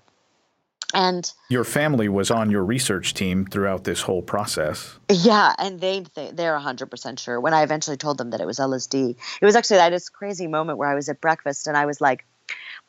and 0.93 1.31
your 1.49 1.63
family 1.63 2.09
was 2.09 2.31
on 2.31 2.49
your 2.49 2.63
research 2.63 3.13
team 3.13 3.45
throughout 3.45 3.83
this 3.83 4.01
whole 4.01 4.21
process. 4.21 4.97
Yeah 5.09 5.53
and 5.57 5.79
they, 5.79 6.05
they 6.15 6.31
they're 6.31 6.57
100% 6.57 7.19
sure. 7.19 7.39
When 7.39 7.53
i 7.53 7.63
eventually 7.63 7.97
told 7.97 8.17
them 8.17 8.31
that 8.31 8.41
it 8.41 8.47
was 8.47 8.59
lsd 8.59 9.15
it 9.41 9.45
was 9.45 9.55
actually 9.55 9.77
that 9.77 9.91
this 9.91 10.09
crazy 10.09 10.47
moment 10.47 10.77
where 10.77 10.89
i 10.89 10.95
was 10.95 11.09
at 11.09 11.21
breakfast 11.21 11.67
and 11.67 11.77
i 11.77 11.85
was 11.85 12.01
like 12.01 12.25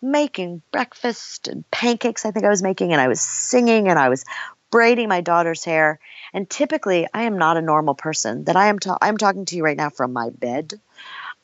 making 0.02 0.62
breakfast 0.72 1.48
and 1.48 1.68
pancakes 1.70 2.24
i 2.24 2.30
think 2.30 2.46
i 2.46 2.48
was 2.48 2.62
making 2.62 2.92
and 2.92 3.00
i 3.00 3.08
was 3.08 3.20
singing 3.20 3.88
and 3.88 3.98
i 3.98 4.08
was 4.08 4.24
braiding 4.70 5.08
my 5.08 5.20
daughter's 5.20 5.64
hair. 5.64 5.98
And 6.32 6.48
typically 6.48 7.06
i 7.12 7.22
am 7.22 7.38
not 7.38 7.56
a 7.56 7.62
normal 7.62 7.94
person. 7.94 8.44
That 8.44 8.56
i 8.56 8.68
am 8.68 8.78
ta- 8.78 8.98
i'm 9.02 9.16
talking 9.16 9.44
to 9.46 9.56
you 9.56 9.64
right 9.64 9.76
now 9.76 9.90
from 9.90 10.12
my 10.12 10.30
bed. 10.30 10.80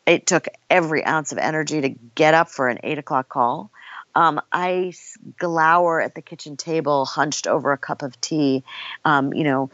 It 0.07 0.27
took 0.27 0.47
every 0.71 1.05
ounce 1.05 1.33
of 1.33 1.39
energy 1.39 1.81
to 1.81 1.89
get 1.89 2.35
up 2.35 2.49
for 2.49 2.69
an 2.69 2.79
eight 2.85 2.99
o'clock 2.99 3.29
call 3.29 3.71
um, 4.17 4.41
I 4.51 4.95
glower 5.39 6.01
at 6.01 6.15
the 6.15 6.23
kitchen 6.23 6.57
table, 6.57 7.05
hunched 7.05 7.47
over 7.47 7.73
a 7.73 7.79
cup 7.79 8.03
of 8.03 8.19
tea, 8.19 8.65
um, 9.05 9.35
you 9.35 9.45
know, 9.45 9.71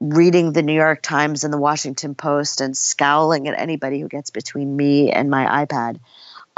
reading 0.00 0.52
the 0.52 0.62
New 0.62 0.74
York 0.74 1.00
Times 1.02 1.44
and 1.44 1.52
the 1.52 1.58
Washington 1.58 2.14
Post 2.14 2.60
and 2.60 2.76
scowling 2.76 3.48
at 3.48 3.58
anybody 3.58 3.98
who 3.98 4.06
gets 4.06 4.28
between 4.28 4.76
me 4.76 5.10
and 5.10 5.30
my 5.30 5.64
iPad. 5.64 5.98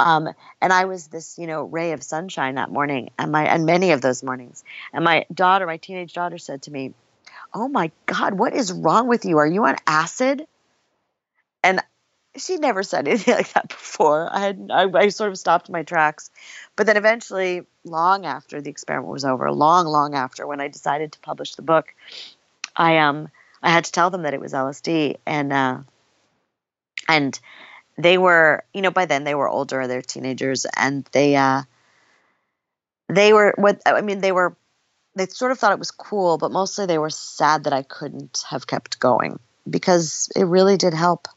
Um, 0.01 0.27
and 0.61 0.73
I 0.73 0.83
was 0.83 1.07
this, 1.07 1.39
you 1.39 1.47
know, 1.47 1.63
ray 1.63 1.93
of 1.93 2.03
sunshine 2.03 2.55
that 2.55 2.69
morning, 2.69 3.09
and 3.17 3.31
my 3.31 3.45
and 3.45 3.65
many 3.65 3.91
of 3.91 4.01
those 4.01 4.21
mornings. 4.21 4.65
And 4.91 5.05
my 5.05 5.25
daughter, 5.33 5.65
my 5.65 5.77
teenage 5.77 6.11
daughter, 6.11 6.37
said 6.37 6.63
to 6.63 6.71
me, 6.71 6.93
"Oh 7.53 7.69
my 7.69 7.89
God, 8.05 8.33
what 8.33 8.53
is 8.53 8.73
wrong 8.73 9.07
with 9.07 9.23
you? 9.23 9.37
Are 9.37 9.47
you 9.47 9.63
on 9.63 9.77
acid?" 9.87 10.45
And 11.63 11.81
she 12.37 12.57
never 12.57 12.83
said 12.83 13.07
anything 13.07 13.35
like 13.35 13.53
that 13.53 13.69
before. 13.69 14.29
I 14.31 14.39
had 14.39 14.69
I, 14.71 14.89
I, 14.93 15.09
sort 15.09 15.31
of 15.31 15.37
stopped 15.37 15.69
my 15.69 15.83
tracks, 15.83 16.29
but 16.75 16.85
then 16.85 16.97
eventually, 16.97 17.63
long 17.83 18.25
after 18.25 18.61
the 18.61 18.69
experiment 18.69 19.11
was 19.11 19.25
over, 19.25 19.51
long 19.51 19.85
long 19.85 20.15
after 20.15 20.47
when 20.47 20.61
I 20.61 20.67
decided 20.67 21.11
to 21.13 21.19
publish 21.19 21.55
the 21.55 21.61
book, 21.61 21.93
I 22.75 22.97
um 22.97 23.29
I 23.61 23.69
had 23.69 23.85
to 23.85 23.91
tell 23.91 24.09
them 24.09 24.23
that 24.23 24.33
it 24.33 24.41
was 24.41 24.53
LSD 24.53 25.17
and 25.25 25.53
uh, 25.53 25.79
and 27.07 27.39
they 27.97 28.17
were 28.17 28.63
you 28.73 28.81
know 28.81 28.91
by 28.91 29.05
then 29.05 29.23
they 29.23 29.35
were 29.35 29.49
older, 29.49 29.87
they're 29.87 30.01
teenagers, 30.01 30.65
and 30.77 31.07
they 31.11 31.35
uh 31.35 31.63
they 33.09 33.33
were 33.33 33.53
what 33.57 33.81
I 33.85 34.01
mean 34.01 34.21
they 34.21 34.31
were 34.31 34.55
they 35.15 35.27
sort 35.27 35.51
of 35.51 35.59
thought 35.59 35.73
it 35.73 35.79
was 35.79 35.91
cool, 35.91 36.37
but 36.37 36.51
mostly 36.51 36.87
they 36.87 36.97
were 36.97 37.11
sad 37.11 37.65
that 37.65 37.73
I 37.73 37.83
couldn't 37.83 38.43
have 38.49 38.65
kept 38.65 38.99
going 38.99 39.39
because 39.69 40.29
it 40.35 40.45
really 40.45 40.77
did 40.77 40.93
help. 40.95 41.27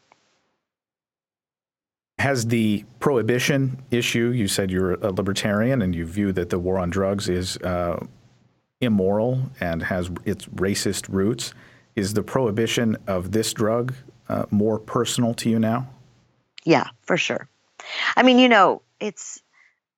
Has 2.18 2.46
the 2.46 2.85
prohibition 2.98 3.83
issue, 3.90 4.31
you 4.31 4.48
said 4.48 4.70
you're 4.70 4.94
a 4.94 5.12
libertarian 5.12 5.83
and 5.83 5.94
you 5.94 6.07
view 6.07 6.33
that 6.33 6.48
the 6.48 6.59
war 6.59 6.79
on 6.79 6.88
drugs 6.90 7.29
is 7.29 7.57
uh, 7.59 8.05
immoral 8.81 9.42
and 9.61 9.83
has 9.83 10.11
its 10.24 10.46
racist 10.46 11.07
roots. 11.09 11.52
Is 11.94 12.14
the 12.14 12.22
prohibition 12.22 12.96
of 13.07 13.33
this 13.33 13.52
drug 13.52 13.94
uh, 14.29 14.46
more 14.50 14.79
personal 14.79 15.35
to 15.35 15.50
you 15.50 15.59
now? 15.59 15.88
Yeah, 16.64 16.88
for 17.02 17.16
sure. 17.16 17.48
I 18.16 18.22
mean, 18.22 18.38
you 18.38 18.48
know, 18.48 18.83
it's 18.98 19.42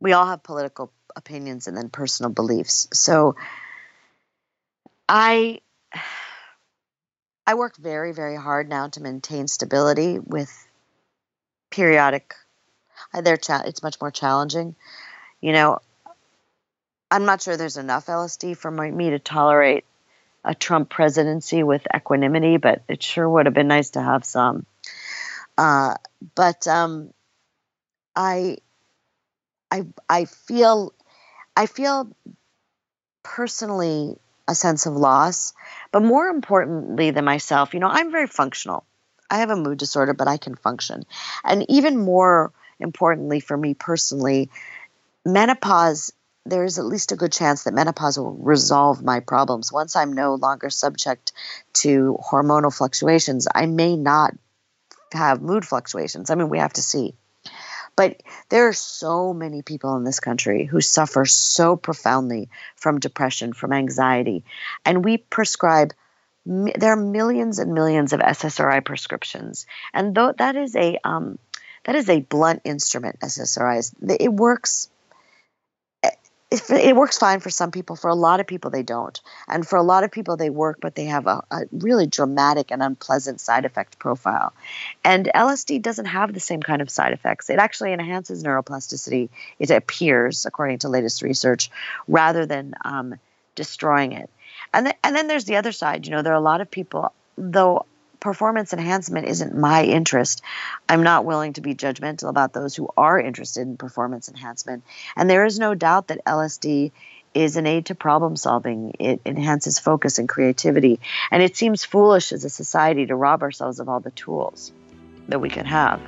we 0.00 0.12
all 0.12 0.26
have 0.26 0.42
political 0.42 0.92
opinions 1.16 1.66
and 1.66 1.76
then 1.76 1.88
personal 1.88 2.30
beliefs. 2.30 2.88
So 2.92 3.36
I 5.08 5.60
I 7.46 7.54
work 7.54 7.76
very 7.76 8.12
very 8.12 8.36
hard 8.36 8.68
now 8.68 8.88
to 8.88 9.00
maintain 9.00 9.48
stability 9.48 10.18
with 10.18 10.67
periodic. 11.70 12.34
Uh, 13.12 13.20
they're 13.20 13.36
cha- 13.36 13.62
it's 13.66 13.82
much 13.82 14.00
more 14.00 14.10
challenging. 14.10 14.74
You 15.40 15.52
know, 15.52 15.78
I'm 17.10 17.24
not 17.24 17.42
sure 17.42 17.56
there's 17.56 17.76
enough 17.76 18.06
LSD 18.06 18.56
for 18.56 18.70
my, 18.70 18.90
me 18.90 19.10
to 19.10 19.18
tolerate 19.18 19.84
a 20.44 20.54
Trump 20.54 20.90
presidency 20.90 21.62
with 21.62 21.86
equanimity, 21.94 22.56
but 22.56 22.82
it 22.88 23.02
sure 23.02 23.28
would 23.28 23.46
have 23.46 23.54
been 23.54 23.68
nice 23.68 23.90
to 23.90 24.02
have 24.02 24.24
some. 24.24 24.66
Uh, 25.56 25.94
but 26.34 26.66
um, 26.66 27.12
I, 28.14 28.58
I, 29.70 29.86
I 30.08 30.24
feel, 30.26 30.92
I 31.56 31.66
feel 31.66 32.10
personally 33.22 34.16
a 34.46 34.54
sense 34.54 34.86
of 34.86 34.94
loss, 34.94 35.52
but 35.92 36.02
more 36.02 36.28
importantly 36.28 37.10
than 37.10 37.24
myself, 37.24 37.74
you 37.74 37.80
know, 37.80 37.88
I'm 37.88 38.10
very 38.10 38.26
functional. 38.26 38.84
I 39.30 39.38
have 39.38 39.50
a 39.50 39.56
mood 39.56 39.78
disorder, 39.78 40.14
but 40.14 40.28
I 40.28 40.36
can 40.36 40.54
function. 40.54 41.04
And 41.44 41.64
even 41.68 41.98
more 41.98 42.52
importantly 42.80 43.40
for 43.40 43.56
me 43.56 43.74
personally, 43.74 44.50
menopause 45.24 46.12
there's 46.46 46.78
at 46.78 46.86
least 46.86 47.12
a 47.12 47.16
good 47.16 47.32
chance 47.32 47.64
that 47.64 47.74
menopause 47.74 48.18
will 48.18 48.32
resolve 48.32 49.02
my 49.02 49.20
problems. 49.20 49.72
Once 49.72 49.96
I'm 49.96 50.12
no 50.14 50.34
longer 50.34 50.70
subject 50.70 51.32
to 51.74 52.18
hormonal 52.24 52.74
fluctuations, 52.74 53.46
I 53.54 53.66
may 53.66 53.96
not 53.96 54.34
have 55.12 55.42
mood 55.42 55.64
fluctuations. 55.66 56.30
I 56.30 56.34
mean, 56.34 56.48
we 56.48 56.58
have 56.58 56.72
to 56.74 56.82
see. 56.82 57.14
But 57.96 58.22
there 58.48 58.68
are 58.68 58.72
so 58.72 59.34
many 59.34 59.62
people 59.62 59.96
in 59.96 60.04
this 60.04 60.20
country 60.20 60.64
who 60.64 60.80
suffer 60.80 61.26
so 61.26 61.76
profoundly 61.76 62.48
from 62.76 63.00
depression, 63.00 63.52
from 63.52 63.72
anxiety, 63.72 64.44
and 64.84 65.04
we 65.04 65.16
prescribe 65.16 65.92
there 66.48 66.92
are 66.92 66.96
millions 66.96 67.58
and 67.58 67.74
millions 67.74 68.14
of 68.14 68.20
SSRI 68.20 68.82
prescriptions, 68.82 69.66
and 69.92 70.14
though 70.14 70.32
that 70.38 70.56
is 70.56 70.74
a 70.74 70.98
um, 71.04 71.38
that 71.84 71.94
is 71.94 72.08
a 72.08 72.20
blunt 72.20 72.62
instrument. 72.64 73.20
SSRIs 73.20 73.94
it 74.18 74.32
works. 74.32 74.88
It, 76.02 76.62
it 76.70 76.96
works 76.96 77.18
fine 77.18 77.40
for 77.40 77.50
some 77.50 77.70
people. 77.70 77.96
For 77.96 78.08
a 78.08 78.14
lot 78.14 78.40
of 78.40 78.46
people, 78.46 78.70
they 78.70 78.82
don't. 78.82 79.20
And 79.46 79.68
for 79.68 79.76
a 79.76 79.82
lot 79.82 80.04
of 80.04 80.10
people, 80.10 80.38
they 80.38 80.48
work, 80.48 80.78
but 80.80 80.94
they 80.94 81.04
have 81.04 81.26
a, 81.26 81.42
a 81.50 81.60
really 81.70 82.06
dramatic 82.06 82.70
and 82.70 82.82
unpleasant 82.82 83.42
side 83.42 83.66
effect 83.66 83.98
profile. 83.98 84.54
And 85.04 85.30
LSD 85.34 85.82
doesn't 85.82 86.06
have 86.06 86.32
the 86.32 86.40
same 86.40 86.62
kind 86.62 86.80
of 86.80 86.88
side 86.88 87.12
effects. 87.12 87.50
It 87.50 87.58
actually 87.58 87.92
enhances 87.92 88.42
neuroplasticity, 88.42 89.28
it 89.58 89.70
appears, 89.70 90.46
according 90.46 90.78
to 90.78 90.88
latest 90.88 91.20
research, 91.20 91.70
rather 92.06 92.46
than 92.46 92.72
um, 92.82 93.16
destroying 93.54 94.12
it. 94.12 94.30
And 94.72 94.86
then, 94.86 94.94
and 95.02 95.16
then 95.16 95.28
there's 95.28 95.44
the 95.44 95.56
other 95.56 95.72
side. 95.72 96.06
You 96.06 96.12
know, 96.12 96.22
there 96.22 96.32
are 96.32 96.36
a 96.36 96.40
lot 96.40 96.60
of 96.60 96.70
people, 96.70 97.12
though 97.36 97.86
performance 98.20 98.72
enhancement 98.72 99.28
isn't 99.28 99.56
my 99.56 99.84
interest. 99.84 100.42
I'm 100.88 101.02
not 101.02 101.24
willing 101.24 101.52
to 101.54 101.60
be 101.60 101.74
judgmental 101.74 102.28
about 102.28 102.52
those 102.52 102.74
who 102.74 102.88
are 102.96 103.18
interested 103.20 103.62
in 103.62 103.76
performance 103.76 104.28
enhancement. 104.28 104.84
And 105.16 105.30
there 105.30 105.44
is 105.44 105.58
no 105.58 105.74
doubt 105.74 106.08
that 106.08 106.24
LSD 106.24 106.92
is 107.34 107.56
an 107.56 107.66
aid 107.66 107.86
to 107.86 107.94
problem 107.94 108.36
solving. 108.36 108.94
It 108.98 109.20
enhances 109.24 109.78
focus 109.78 110.18
and 110.18 110.28
creativity. 110.28 110.98
And 111.30 111.42
it 111.42 111.56
seems 111.56 111.84
foolish 111.84 112.32
as 112.32 112.44
a 112.44 112.50
society 112.50 113.06
to 113.06 113.14
rob 113.14 113.42
ourselves 113.42 113.80
of 113.80 113.88
all 113.88 114.00
the 114.00 114.10
tools 114.10 114.72
that 115.28 115.40
we 115.40 115.48
can 115.48 115.66
have. 115.66 116.00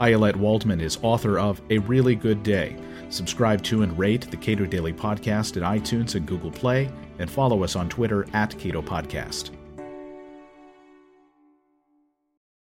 Ayelet 0.00 0.36
Waldman 0.36 0.80
is 0.80 0.98
author 1.02 1.38
of 1.38 1.60
A 1.70 1.78
Really 1.78 2.14
Good 2.14 2.42
Day. 2.42 2.76
Subscribe 3.08 3.62
to 3.64 3.82
and 3.82 3.98
rate 3.98 4.30
the 4.30 4.36
Cato 4.36 4.66
Daily 4.66 4.92
Podcast 4.92 5.56
at 5.56 5.62
iTunes 5.62 6.14
and 6.14 6.26
Google 6.26 6.50
Play, 6.50 6.90
and 7.18 7.30
follow 7.30 7.62
us 7.62 7.76
on 7.76 7.88
Twitter 7.88 8.26
at 8.32 8.58
Cato 8.58 8.82
Podcast. 8.82 9.50